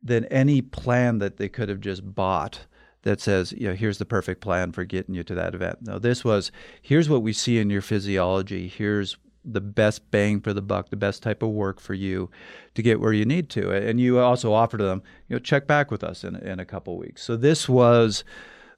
than 0.00 0.24
any 0.26 0.62
plan 0.62 1.18
that 1.18 1.36
they 1.36 1.48
could 1.48 1.68
have 1.68 1.80
just 1.80 2.14
bought 2.14 2.66
that 3.06 3.20
says, 3.20 3.52
you 3.52 3.68
know, 3.68 3.74
here's 3.74 3.98
the 3.98 4.04
perfect 4.04 4.40
plan 4.40 4.72
for 4.72 4.84
getting 4.84 5.14
you 5.14 5.22
to 5.22 5.34
that 5.36 5.54
event. 5.54 5.78
No, 5.82 6.00
this 6.00 6.24
was 6.24 6.50
here's 6.82 7.08
what 7.08 7.22
we 7.22 7.32
see 7.32 7.58
in 7.58 7.70
your 7.70 7.80
physiology. 7.80 8.66
Here's 8.66 9.16
the 9.44 9.60
best 9.60 10.10
bang 10.10 10.40
for 10.40 10.52
the 10.52 10.60
buck, 10.60 10.90
the 10.90 10.96
best 10.96 11.22
type 11.22 11.40
of 11.40 11.50
work 11.50 11.78
for 11.78 11.94
you 11.94 12.28
to 12.74 12.82
get 12.82 12.98
where 12.98 13.12
you 13.12 13.24
need 13.24 13.48
to. 13.50 13.70
And 13.70 14.00
you 14.00 14.18
also 14.18 14.52
offer 14.52 14.76
to 14.76 14.82
them, 14.82 15.04
you 15.28 15.36
know, 15.36 15.38
check 15.38 15.68
back 15.68 15.92
with 15.92 16.02
us 16.02 16.24
in, 16.24 16.34
in 16.34 16.58
a 16.58 16.64
couple 16.64 16.98
weeks. 16.98 17.22
So 17.22 17.36
this 17.36 17.68
was 17.68 18.24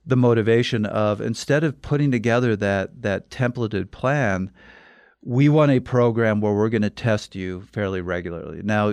the 0.04 0.16
motivation 0.16 0.84
of 0.84 1.22
instead 1.22 1.64
of 1.64 1.80
putting 1.80 2.10
together 2.10 2.54
that 2.54 3.00
that 3.00 3.30
templated 3.30 3.90
plan, 3.90 4.52
we 5.22 5.48
want 5.48 5.70
a 5.72 5.80
program 5.80 6.42
where 6.42 6.52
we're 6.52 6.68
going 6.68 6.82
to 6.82 6.90
test 6.90 7.34
you 7.34 7.62
fairly 7.72 8.02
regularly. 8.02 8.60
Now, 8.62 8.92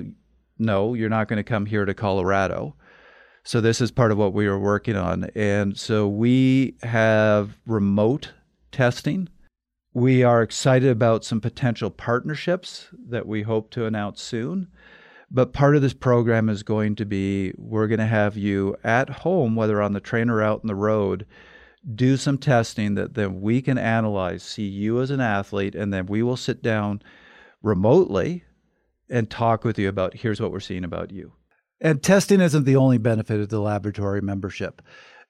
no, 0.57 0.93
you're 0.93 1.09
not 1.09 1.27
going 1.27 1.37
to 1.37 1.43
come 1.43 1.65
here 1.65 1.83
to 1.83 1.93
Colorado 1.93 2.77
so 3.45 3.61
this 3.61 3.79
is 3.79 3.91
part 3.91 4.11
of 4.11 4.17
what 4.17 4.33
we 4.33 4.47
are 4.47 4.57
working 4.57 4.95
on. 4.95 5.25
And 5.35 5.77
so 5.77 6.07
we 6.07 6.75
have 6.81 7.59
remote 7.67 8.33
testing. 8.71 9.29
We 9.93 10.23
are 10.23 10.41
excited 10.41 10.89
about 10.89 11.23
some 11.23 11.39
potential 11.39 11.91
partnerships 11.91 12.87
that 13.07 13.27
we 13.27 13.43
hope 13.43 13.69
to 13.71 13.85
announce 13.85 14.23
soon. 14.23 14.67
But 15.29 15.53
part 15.53 15.75
of 15.75 15.83
this 15.83 15.93
program 15.93 16.49
is 16.49 16.63
going 16.63 16.95
to 16.95 17.05
be 17.05 17.53
we're 17.55 17.87
going 17.87 17.99
to 17.99 18.07
have 18.07 18.35
you 18.35 18.77
at 18.83 19.09
home, 19.09 19.55
whether 19.55 19.79
on 19.79 19.93
the 19.93 19.99
train 19.99 20.31
or 20.31 20.41
out 20.41 20.61
in 20.63 20.67
the 20.67 20.73
road, 20.73 21.27
do 21.93 22.17
some 22.17 22.39
testing 22.39 22.95
that 22.95 23.13
then 23.13 23.41
we 23.41 23.61
can 23.61 23.77
analyze, 23.77 24.41
see 24.41 24.67
you 24.67 25.01
as 25.01 25.11
an 25.11 25.21
athlete, 25.21 25.75
and 25.75 25.93
then 25.93 26.07
we 26.07 26.23
will 26.23 26.37
sit 26.37 26.63
down 26.63 26.99
remotely 27.61 28.43
and 29.07 29.29
talk 29.29 29.63
with 29.63 29.77
you 29.77 29.87
about 29.87 30.15
here's 30.15 30.41
what 30.41 30.51
we're 30.51 30.59
seeing 30.59 30.83
about 30.83 31.11
you. 31.11 31.33
And 31.85 32.01
testing 32.01 32.41
isn't 32.41 32.63
the 32.63 32.77
only 32.77 32.97
benefit 32.97 33.39
of 33.39 33.49
the 33.49 33.59
laboratory 33.59 34.19
membership. 34.19 34.81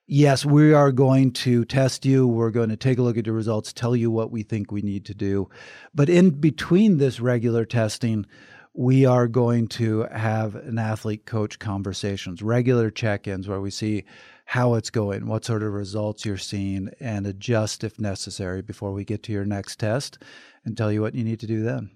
Yes, 0.06 0.42
we 0.42 0.72
are 0.72 0.90
going 0.90 1.32
to 1.32 1.66
test 1.66 2.06
you. 2.06 2.26
We're 2.26 2.50
going 2.50 2.70
to 2.70 2.78
take 2.78 2.96
a 2.96 3.02
look 3.02 3.18
at 3.18 3.26
your 3.26 3.34
results, 3.34 3.74
tell 3.74 3.94
you 3.94 4.10
what 4.10 4.30
we 4.30 4.42
think 4.42 4.72
we 4.72 4.80
need 4.80 5.04
to 5.04 5.14
do. 5.14 5.50
But 5.94 6.08
in 6.08 6.30
between 6.30 6.96
this 6.96 7.20
regular 7.20 7.66
testing, 7.66 8.24
we 8.72 9.04
are 9.04 9.28
going 9.28 9.68
to 9.68 10.04
have 10.04 10.54
an 10.54 10.78
athlete 10.78 11.26
coach 11.26 11.58
conversations, 11.58 12.40
regular 12.40 12.90
check 12.90 13.28
ins 13.28 13.46
where 13.46 13.60
we 13.60 13.70
see 13.70 14.04
how 14.46 14.76
it's 14.76 14.88
going, 14.88 15.26
what 15.26 15.44
sort 15.44 15.62
of 15.62 15.74
results 15.74 16.24
you're 16.24 16.38
seeing, 16.38 16.88
and 17.00 17.26
adjust 17.26 17.84
if 17.84 18.00
necessary 18.00 18.62
before 18.62 18.92
we 18.92 19.04
get 19.04 19.22
to 19.24 19.32
your 19.32 19.44
next 19.44 19.78
test 19.78 20.22
and 20.64 20.74
tell 20.74 20.90
you 20.90 21.02
what 21.02 21.14
you 21.14 21.22
need 21.22 21.40
to 21.40 21.46
do 21.46 21.62
then. 21.62 21.90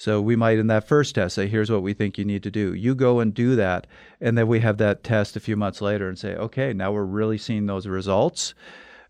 So 0.00 0.18
we 0.22 0.34
might 0.34 0.58
in 0.58 0.68
that 0.68 0.88
first 0.88 1.14
test 1.14 1.34
say, 1.34 1.46
here's 1.46 1.70
what 1.70 1.82
we 1.82 1.92
think 1.92 2.16
you 2.16 2.24
need 2.24 2.42
to 2.44 2.50
do. 2.50 2.72
You 2.72 2.94
go 2.94 3.20
and 3.20 3.34
do 3.34 3.54
that. 3.56 3.86
And 4.18 4.38
then 4.38 4.48
we 4.48 4.60
have 4.60 4.78
that 4.78 5.04
test 5.04 5.36
a 5.36 5.40
few 5.40 5.56
months 5.56 5.82
later 5.82 6.08
and 6.08 6.18
say, 6.18 6.34
okay, 6.36 6.72
now 6.72 6.90
we're 6.90 7.04
really 7.04 7.36
seeing 7.36 7.66
those 7.66 7.86
results. 7.86 8.54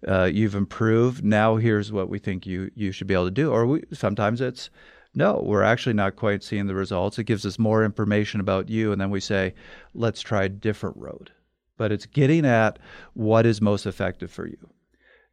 Uh, 0.08 0.24
you've 0.24 0.56
improved. 0.56 1.22
Now 1.22 1.54
here's 1.54 1.92
what 1.92 2.08
we 2.08 2.18
think 2.18 2.44
you, 2.44 2.72
you 2.74 2.90
should 2.90 3.06
be 3.06 3.14
able 3.14 3.26
to 3.26 3.30
do. 3.30 3.52
Or 3.52 3.66
we, 3.66 3.84
sometimes 3.92 4.40
it's, 4.40 4.68
no, 5.14 5.40
we're 5.46 5.62
actually 5.62 5.92
not 5.92 6.16
quite 6.16 6.42
seeing 6.42 6.66
the 6.66 6.74
results. 6.74 7.20
It 7.20 7.24
gives 7.24 7.46
us 7.46 7.56
more 7.56 7.84
information 7.84 8.40
about 8.40 8.68
you. 8.68 8.90
And 8.90 9.00
then 9.00 9.10
we 9.10 9.20
say, 9.20 9.54
let's 9.94 10.20
try 10.20 10.42
a 10.42 10.48
different 10.48 10.96
road. 10.96 11.30
But 11.76 11.92
it's 11.92 12.06
getting 12.06 12.44
at 12.44 12.80
what 13.14 13.46
is 13.46 13.60
most 13.60 13.86
effective 13.86 14.32
for 14.32 14.48
you. 14.48 14.70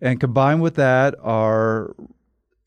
And 0.02 0.20
combined 0.20 0.62
with 0.62 0.76
that 0.76 1.16
are 1.20 1.96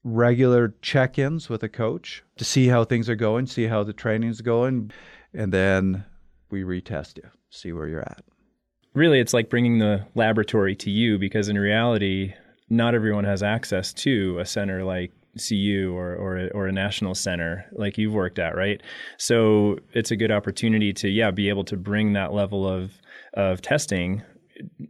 regular 0.04 0.74
check-ins 0.82 1.48
with 1.48 1.62
a 1.62 1.68
coach 1.68 2.22
to 2.36 2.44
see 2.44 2.68
how 2.68 2.84
things 2.84 3.08
are 3.08 3.16
going, 3.16 3.46
see 3.46 3.66
how 3.66 3.82
the 3.84 3.92
training's 3.92 4.40
going, 4.40 4.90
and 5.34 5.52
then 5.52 6.04
we 6.50 6.62
retest 6.62 7.18
you, 7.18 7.28
see 7.50 7.72
where 7.72 7.86
you're 7.86 8.00
at. 8.00 8.24
Really, 8.94 9.20
it's 9.20 9.34
like 9.34 9.50
bringing 9.50 9.78
the 9.78 10.06
laboratory 10.14 10.74
to 10.76 10.90
you 10.90 11.18
because 11.18 11.48
in 11.48 11.58
reality, 11.58 12.34
not 12.68 12.94
everyone 12.94 13.24
has 13.24 13.42
access 13.42 13.92
to 13.92 14.38
a 14.38 14.46
center 14.46 14.84
like 14.84 15.12
CU 15.38 15.92
or, 15.94 16.14
or 16.16 16.50
or 16.54 16.66
a 16.66 16.72
national 16.72 17.14
center 17.14 17.64
like 17.72 17.96
you've 17.96 18.14
worked 18.14 18.40
at, 18.40 18.56
right? 18.56 18.82
So 19.16 19.78
it's 19.92 20.10
a 20.10 20.16
good 20.16 20.32
opportunity 20.32 20.92
to 20.94 21.08
yeah 21.08 21.30
be 21.30 21.48
able 21.48 21.64
to 21.64 21.76
bring 21.76 22.14
that 22.14 22.32
level 22.32 22.66
of 22.66 23.00
of 23.34 23.62
testing 23.62 24.22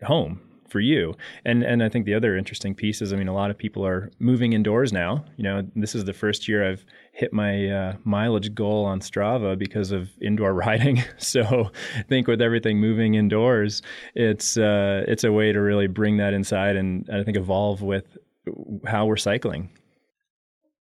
home 0.03 0.41
for 0.71 0.81
you. 0.81 1.15
And 1.45 1.63
and 1.63 1.83
I 1.83 1.89
think 1.89 2.07
the 2.07 2.15
other 2.15 2.37
interesting 2.37 2.75
piece 2.75 3.03
is, 3.03 3.13
I 3.13 3.17
mean, 3.17 3.29
a 3.29 3.35
lot 3.35 3.51
of 3.51 3.59
people 3.59 3.85
are 3.87 4.11
moving 4.19 4.53
indoors 4.53 4.93
now. 4.93 5.25
You 5.37 5.45
know, 5.45 5.67
this 5.75 5.95
is 5.95 6.05
the 6.05 6.13
first 6.13 6.49
year 6.49 6.69
I've 6.69 6.85
hit 7.13 7.33
my 7.33 7.69
uh, 7.69 7.97
mileage 8.05 8.55
goal 8.55 8.85
on 8.85 9.01
Strava 9.01 9.59
because 9.59 9.93
of 9.93 10.11
indoor 10.21 10.55
riding. 10.67 11.03
so 11.19 11.71
I 11.97 12.03
think 12.03 12.27
with 12.27 12.41
everything 12.41 12.79
moving 12.79 13.15
indoors, 13.15 13.83
it's 14.15 14.57
uh, 14.57 15.05
it's 15.07 15.25
a 15.25 15.33
way 15.33 15.53
to 15.53 15.61
really 15.61 15.87
bring 15.87 16.17
that 16.19 16.33
inside 16.33 16.77
and 16.77 17.09
I 17.13 17.23
think 17.23 17.37
evolve 17.37 17.83
with 17.83 18.17
how 18.87 19.07
we're 19.07 19.17
cycling. 19.17 19.71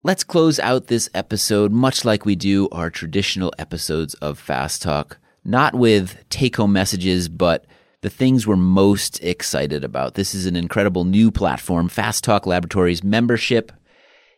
Let's 0.05 0.25
close 0.25 0.59
out 0.59 0.87
this 0.87 1.09
episode 1.13 1.71
much 1.71 2.03
like 2.03 2.25
we 2.25 2.35
do 2.35 2.67
our 2.73 2.89
traditional 2.89 3.53
episodes 3.57 4.15
of 4.15 4.37
Fast 4.37 4.81
Talk, 4.81 5.17
not 5.45 5.75
with 5.75 6.17
take 6.29 6.57
home 6.57 6.73
messages, 6.73 7.29
but 7.29 7.65
the 8.03 8.09
things 8.09 8.45
we're 8.45 8.57
most 8.57 9.23
excited 9.23 9.83
about. 9.83 10.15
This 10.15 10.35
is 10.35 10.45
an 10.45 10.57
incredible 10.57 11.05
new 11.05 11.31
platform. 11.31 11.87
Fast 11.87 12.21
Talk 12.23 12.45
Laboratories 12.45 13.01
membership 13.01 13.71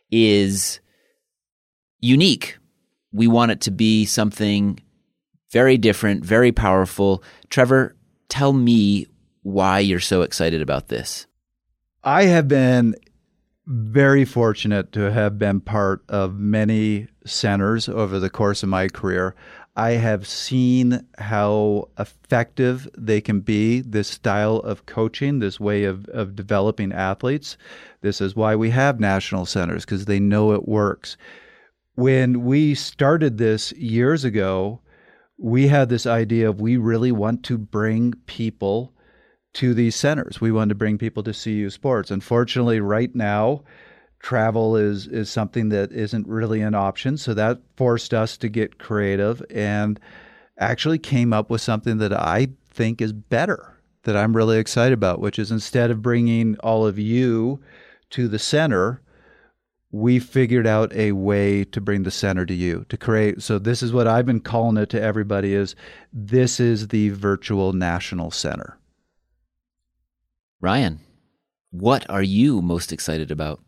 is 0.08 0.78
unique. 1.98 2.58
We 3.12 3.26
want 3.26 3.50
it 3.50 3.60
to 3.62 3.72
be 3.72 4.04
something 4.04 4.78
very 5.50 5.76
different, 5.78 6.24
very 6.24 6.52
powerful. 6.52 7.24
Trevor, 7.50 7.96
tell 8.28 8.52
me 8.52 9.08
why 9.42 9.80
you're 9.80 9.98
so 9.98 10.22
excited 10.22 10.62
about 10.62 10.86
this. 10.86 11.26
I 12.04 12.24
have 12.26 12.46
been 12.46 12.94
very 13.66 14.24
fortunate 14.24 14.92
to 14.92 15.10
have 15.10 15.40
been 15.40 15.60
part 15.60 16.04
of 16.08 16.38
many 16.38 17.08
centers 17.24 17.88
over 17.88 18.20
the 18.20 18.30
course 18.30 18.62
of 18.62 18.68
my 18.68 18.86
career. 18.86 19.34
I 19.76 19.90
have 19.92 20.26
seen 20.26 21.06
how 21.18 21.90
effective 21.98 22.88
they 22.96 23.20
can 23.20 23.40
be, 23.40 23.82
this 23.82 24.08
style 24.08 24.56
of 24.56 24.86
coaching, 24.86 25.38
this 25.38 25.60
way 25.60 25.84
of, 25.84 26.08
of 26.08 26.34
developing 26.34 26.92
athletes. 26.92 27.58
This 28.00 28.22
is 28.22 28.34
why 28.34 28.56
we 28.56 28.70
have 28.70 28.98
national 28.98 29.44
centers, 29.44 29.84
because 29.84 30.06
they 30.06 30.18
know 30.18 30.52
it 30.52 30.66
works. 30.66 31.18
When 31.94 32.44
we 32.44 32.74
started 32.74 33.36
this 33.36 33.72
years 33.72 34.24
ago, 34.24 34.80
we 35.38 35.68
had 35.68 35.90
this 35.90 36.06
idea 36.06 36.48
of 36.48 36.60
we 36.60 36.78
really 36.78 37.12
want 37.12 37.42
to 37.44 37.58
bring 37.58 38.14
people 38.24 38.94
to 39.54 39.74
these 39.74 39.96
centers. 39.96 40.40
We 40.40 40.52
want 40.52 40.70
to 40.70 40.74
bring 40.74 40.96
people 40.96 41.22
to 41.24 41.32
CU 41.32 41.68
Sports. 41.68 42.10
Unfortunately, 42.10 42.80
right 42.80 43.14
now, 43.14 43.62
travel 44.26 44.74
is 44.76 45.06
is 45.06 45.30
something 45.30 45.68
that 45.68 45.92
isn't 45.92 46.26
really 46.26 46.60
an 46.60 46.74
option. 46.74 47.16
So 47.16 47.32
that 47.34 47.60
forced 47.76 48.12
us 48.12 48.36
to 48.38 48.48
get 48.48 48.76
creative 48.76 49.40
and 49.50 50.00
actually 50.58 50.98
came 50.98 51.32
up 51.32 51.48
with 51.48 51.60
something 51.60 51.98
that 51.98 52.12
I 52.12 52.48
think 52.68 53.00
is 53.00 53.12
better 53.12 53.78
that 54.02 54.16
I'm 54.16 54.36
really 54.36 54.58
excited 54.58 54.94
about, 54.94 55.20
which 55.20 55.38
is 55.38 55.52
instead 55.52 55.92
of 55.92 56.02
bringing 56.02 56.56
all 56.58 56.84
of 56.84 56.98
you 56.98 57.60
to 58.10 58.26
the 58.26 58.40
center, 58.40 59.00
we 59.92 60.18
figured 60.18 60.66
out 60.66 60.92
a 60.92 61.12
way 61.12 61.62
to 61.62 61.80
bring 61.80 62.02
the 62.02 62.10
center 62.10 62.44
to 62.46 62.54
you 62.54 62.84
to 62.88 62.96
create 62.96 63.40
so 63.42 63.60
this 63.60 63.80
is 63.80 63.92
what 63.92 64.08
I've 64.08 64.26
been 64.26 64.40
calling 64.40 64.76
it 64.76 64.90
to 64.90 65.00
everybody 65.00 65.54
is 65.54 65.76
this 66.12 66.58
is 66.58 66.88
the 66.88 67.10
virtual 67.10 67.72
national 67.72 68.32
center. 68.32 68.76
Ryan, 70.60 70.98
what 71.70 72.10
are 72.10 72.24
you 72.24 72.60
most 72.60 72.90
excited 72.90 73.30
about? 73.30 73.60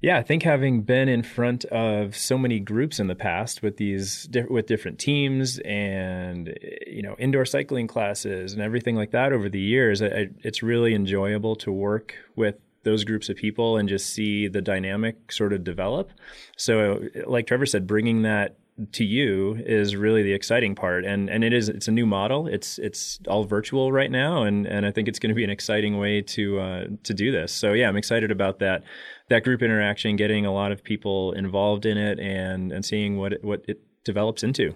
Yeah, 0.00 0.18
I 0.18 0.22
think 0.22 0.42
having 0.42 0.82
been 0.82 1.08
in 1.08 1.22
front 1.22 1.64
of 1.66 2.16
so 2.16 2.36
many 2.36 2.60
groups 2.60 3.00
in 3.00 3.06
the 3.06 3.14
past 3.14 3.62
with 3.62 3.78
these 3.78 4.28
with 4.50 4.66
different 4.66 4.98
teams 4.98 5.58
and 5.60 6.56
you 6.86 7.02
know 7.02 7.16
indoor 7.18 7.46
cycling 7.46 7.86
classes 7.86 8.52
and 8.52 8.60
everything 8.60 8.94
like 8.94 9.12
that 9.12 9.32
over 9.32 9.48
the 9.48 9.60
years, 9.60 10.02
I, 10.02 10.28
it's 10.42 10.62
really 10.62 10.94
enjoyable 10.94 11.56
to 11.56 11.72
work 11.72 12.14
with 12.36 12.56
those 12.82 13.04
groups 13.04 13.28
of 13.28 13.36
people 13.36 13.78
and 13.78 13.88
just 13.88 14.10
see 14.10 14.48
the 14.48 14.60
dynamic 14.62 15.32
sort 15.32 15.52
of 15.52 15.64
develop. 15.64 16.10
So, 16.56 17.02
like 17.26 17.46
Trevor 17.46 17.66
said, 17.66 17.86
bringing 17.86 18.22
that 18.22 18.56
to 18.92 19.04
you 19.04 19.54
is 19.54 19.96
really 19.96 20.22
the 20.22 20.34
exciting 20.34 20.74
part. 20.74 21.04
And 21.06 21.30
and 21.30 21.42
it 21.42 21.52
is 21.52 21.68
it's 21.68 21.88
a 21.88 21.92
new 21.92 22.06
model. 22.06 22.46
It's 22.46 22.78
it's 22.78 23.18
all 23.26 23.44
virtual 23.44 23.90
right 23.90 24.10
now 24.10 24.42
and 24.42 24.66
and 24.66 24.84
I 24.84 24.90
think 24.90 25.08
it's 25.08 25.18
going 25.18 25.30
to 25.30 25.34
be 25.34 25.44
an 25.44 25.50
exciting 25.50 25.96
way 25.98 26.20
to 26.22 26.60
uh, 26.60 26.84
to 27.04 27.14
do 27.14 27.32
this. 27.32 27.52
So 27.52 27.72
yeah 27.72 27.88
I'm 27.88 27.96
excited 27.96 28.30
about 28.30 28.58
that 28.58 28.84
that 29.28 29.44
group 29.44 29.62
interaction 29.62 30.16
getting 30.16 30.46
a 30.46 30.52
lot 30.52 30.72
of 30.72 30.84
people 30.84 31.32
involved 31.32 31.86
in 31.86 31.98
it 31.98 32.18
and 32.18 32.72
and 32.72 32.84
seeing 32.84 33.16
what 33.16 33.32
it, 33.32 33.44
what 33.44 33.64
it 33.68 33.80
develops 34.04 34.42
into. 34.42 34.74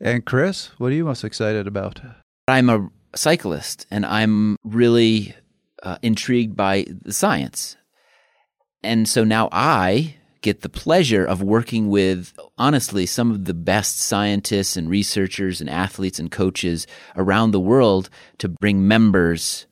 And 0.00 0.24
Chris 0.24 0.70
what 0.78 0.92
are 0.92 0.96
you 0.96 1.04
most 1.04 1.24
excited 1.24 1.66
about? 1.66 2.00
I'm 2.48 2.70
a 2.70 2.88
cyclist 3.14 3.86
and 3.90 4.04
I'm 4.06 4.56
really 4.64 5.34
uh, 5.82 5.98
intrigued 6.02 6.56
by 6.56 6.86
the 7.02 7.12
science. 7.12 7.76
And 8.82 9.08
so 9.08 9.24
now 9.24 9.48
I 9.52 10.16
get 10.42 10.60
the 10.60 10.68
pleasure 10.68 11.24
of 11.24 11.42
working 11.42 11.88
with, 11.88 12.38
honestly, 12.56 13.04
some 13.04 13.32
of 13.32 13.46
the 13.46 13.54
best 13.54 13.98
scientists 13.98 14.76
and 14.76 14.88
researchers 14.88 15.60
and 15.60 15.68
athletes 15.68 16.20
and 16.20 16.30
coaches 16.30 16.86
around 17.16 17.50
the 17.50 17.60
world 17.60 18.08
to 18.38 18.48
bring 18.48 18.86
members 18.86 19.66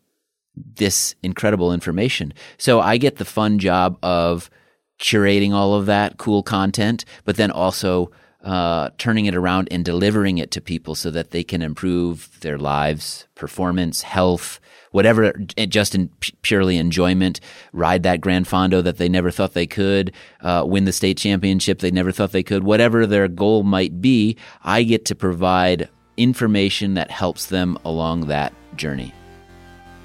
this 0.57 1.14
incredible 1.23 1.73
information. 1.73 2.33
So 2.59 2.81
I 2.81 2.97
get 2.97 3.17
the 3.17 3.25
fun 3.25 3.59
job 3.59 3.99
of 4.03 4.51
curating 4.99 5.53
all 5.53 5.75
of 5.75 5.87
that 5.87 6.19
cool 6.19 6.43
content, 6.43 7.05
but 7.25 7.37
then 7.37 7.51
also 7.51 8.11
uh, 8.45 8.90
turning 8.99 9.27
it 9.27 9.35
around 9.35 9.69
and 9.71 9.85
delivering 9.85 10.38
it 10.38 10.51
to 10.53 10.61
people 10.61 10.95
so 10.95 11.11
that 11.11 11.31
they 11.31 11.43
can 11.43 11.62
improve 11.62 12.38
their 12.40 12.59
lives, 12.59 13.27
performance, 13.35 14.03
health, 14.03 14.61
whatever, 14.90 15.33
just 15.69 15.95
in 15.95 16.09
purely 16.43 16.77
enjoyment, 16.77 17.40
ride 17.73 18.03
that 18.03 18.21
Gran 18.21 18.45
Fondo 18.45 18.83
that 18.85 18.99
they 18.99 19.09
never 19.09 19.31
thought 19.31 19.55
they 19.55 19.67
could, 19.67 20.12
uh, 20.43 20.62
win 20.67 20.85
the 20.85 20.93
state 20.93 21.17
championship 21.17 21.79
they 21.81 21.90
never 21.90 22.12
thought 22.12 22.33
they 22.33 22.43
could, 22.43 22.62
whatever 22.62 23.07
their 23.07 23.27
goal 23.27 23.62
might 23.62 24.01
be, 24.01 24.37
I 24.62 24.83
get 24.83 25.07
to 25.07 25.14
provide 25.14 25.88
information 26.17 26.95
that 26.95 27.11
helps 27.11 27.47
them 27.47 27.79
along 27.85 28.27
that 28.27 28.53
journey. 28.77 29.12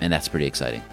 And 0.01 0.11
that's 0.11 0.27
pretty 0.27 0.45
exciting. 0.45 0.83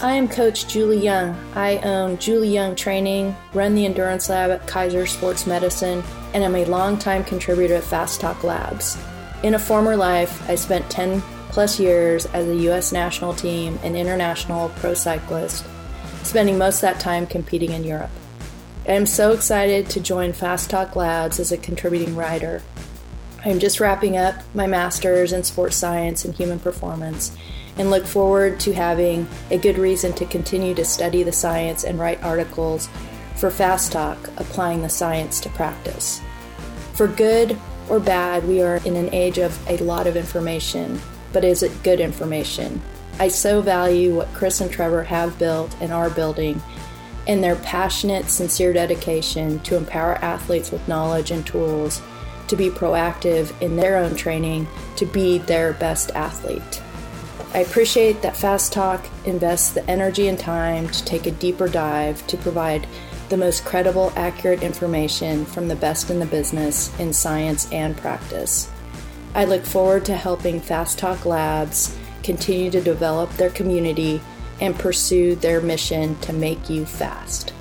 I 0.00 0.14
am 0.14 0.26
Coach 0.26 0.66
Julie 0.66 0.98
Young. 0.98 1.38
I 1.54 1.78
own 1.78 2.18
Julie 2.18 2.52
Young 2.52 2.74
Training, 2.74 3.36
run 3.54 3.76
the 3.76 3.84
Endurance 3.84 4.28
Lab 4.28 4.50
at 4.50 4.66
Kaiser 4.66 5.06
Sports 5.06 5.46
Medicine, 5.46 6.02
and 6.34 6.42
am 6.42 6.56
a 6.56 6.64
longtime 6.64 7.22
contributor 7.22 7.76
at 7.76 7.84
Fast 7.84 8.20
Talk 8.20 8.42
Labs. 8.42 8.98
In 9.44 9.54
a 9.54 9.60
former 9.60 9.96
life, 9.96 10.48
I 10.50 10.56
spent 10.56 10.90
10 10.90 11.20
plus 11.50 11.78
years 11.78 12.26
as 12.26 12.48
a 12.48 12.56
U.S. 12.62 12.90
national 12.90 13.34
team 13.34 13.78
and 13.84 13.96
international 13.96 14.70
pro 14.70 14.94
cyclist, 14.94 15.64
spending 16.24 16.58
most 16.58 16.76
of 16.76 16.82
that 16.82 16.98
time 16.98 17.26
competing 17.26 17.70
in 17.70 17.84
Europe. 17.84 18.10
I 18.88 18.94
am 18.94 19.06
so 19.06 19.30
excited 19.32 19.88
to 19.90 20.00
join 20.00 20.32
Fast 20.32 20.68
Talk 20.68 20.96
Labs 20.96 21.38
as 21.38 21.52
a 21.52 21.56
contributing 21.56 22.16
writer. 22.16 22.62
I 23.44 23.48
am 23.48 23.58
just 23.58 23.80
wrapping 23.80 24.16
up 24.16 24.36
my 24.54 24.68
master's 24.68 25.32
in 25.32 25.42
sports 25.42 25.74
science 25.74 26.24
and 26.24 26.32
human 26.32 26.60
performance 26.60 27.36
and 27.76 27.90
look 27.90 28.06
forward 28.06 28.60
to 28.60 28.72
having 28.72 29.26
a 29.50 29.58
good 29.58 29.78
reason 29.78 30.12
to 30.12 30.26
continue 30.26 30.74
to 30.74 30.84
study 30.84 31.24
the 31.24 31.32
science 31.32 31.82
and 31.82 31.98
write 31.98 32.22
articles 32.22 32.88
for 33.34 33.50
Fast 33.50 33.90
Talk, 33.90 34.30
applying 34.36 34.82
the 34.82 34.88
science 34.88 35.40
to 35.40 35.48
practice. 35.48 36.20
For 36.94 37.08
good 37.08 37.58
or 37.88 37.98
bad, 37.98 38.46
we 38.46 38.62
are 38.62 38.76
in 38.84 38.94
an 38.94 39.12
age 39.12 39.38
of 39.38 39.58
a 39.68 39.78
lot 39.78 40.06
of 40.06 40.16
information, 40.16 41.00
but 41.32 41.42
is 41.42 41.64
it 41.64 41.82
good 41.82 41.98
information? 41.98 42.80
I 43.18 43.26
so 43.26 43.60
value 43.60 44.14
what 44.14 44.32
Chris 44.34 44.60
and 44.60 44.70
Trevor 44.70 45.02
have 45.02 45.36
built 45.40 45.74
and 45.80 45.92
are 45.92 46.10
building 46.10 46.62
and 47.26 47.42
their 47.42 47.56
passionate, 47.56 48.26
sincere 48.26 48.72
dedication 48.72 49.58
to 49.60 49.76
empower 49.76 50.14
athletes 50.16 50.70
with 50.70 50.86
knowledge 50.86 51.32
and 51.32 51.44
tools 51.44 52.00
to 52.48 52.56
be 52.56 52.70
proactive 52.70 53.60
in 53.60 53.76
their 53.76 53.96
own 53.96 54.14
training 54.14 54.66
to 54.96 55.06
be 55.06 55.38
their 55.38 55.72
best 55.74 56.10
athlete. 56.14 56.82
I 57.54 57.58
appreciate 57.58 58.22
that 58.22 58.36
Fast 58.36 58.72
Talk 58.72 59.04
invests 59.26 59.72
the 59.72 59.88
energy 59.90 60.28
and 60.28 60.38
time 60.38 60.88
to 60.88 61.04
take 61.04 61.26
a 61.26 61.30
deeper 61.30 61.68
dive 61.68 62.26
to 62.28 62.36
provide 62.38 62.86
the 63.28 63.36
most 63.36 63.64
credible, 63.64 64.12
accurate 64.16 64.62
information 64.62 65.44
from 65.44 65.68
the 65.68 65.76
best 65.76 66.10
in 66.10 66.18
the 66.18 66.26
business 66.26 66.98
in 66.98 67.12
science 67.12 67.70
and 67.72 67.96
practice. 67.96 68.70
I 69.34 69.46
look 69.46 69.64
forward 69.64 70.04
to 70.06 70.16
helping 70.16 70.60
Fast 70.60 70.98
Talk 70.98 71.24
Labs 71.24 71.96
continue 72.22 72.70
to 72.70 72.80
develop 72.80 73.30
their 73.32 73.50
community 73.50 74.20
and 74.60 74.78
pursue 74.78 75.34
their 75.34 75.60
mission 75.60 76.18
to 76.20 76.32
make 76.32 76.70
you 76.70 76.86
fast. 76.86 77.51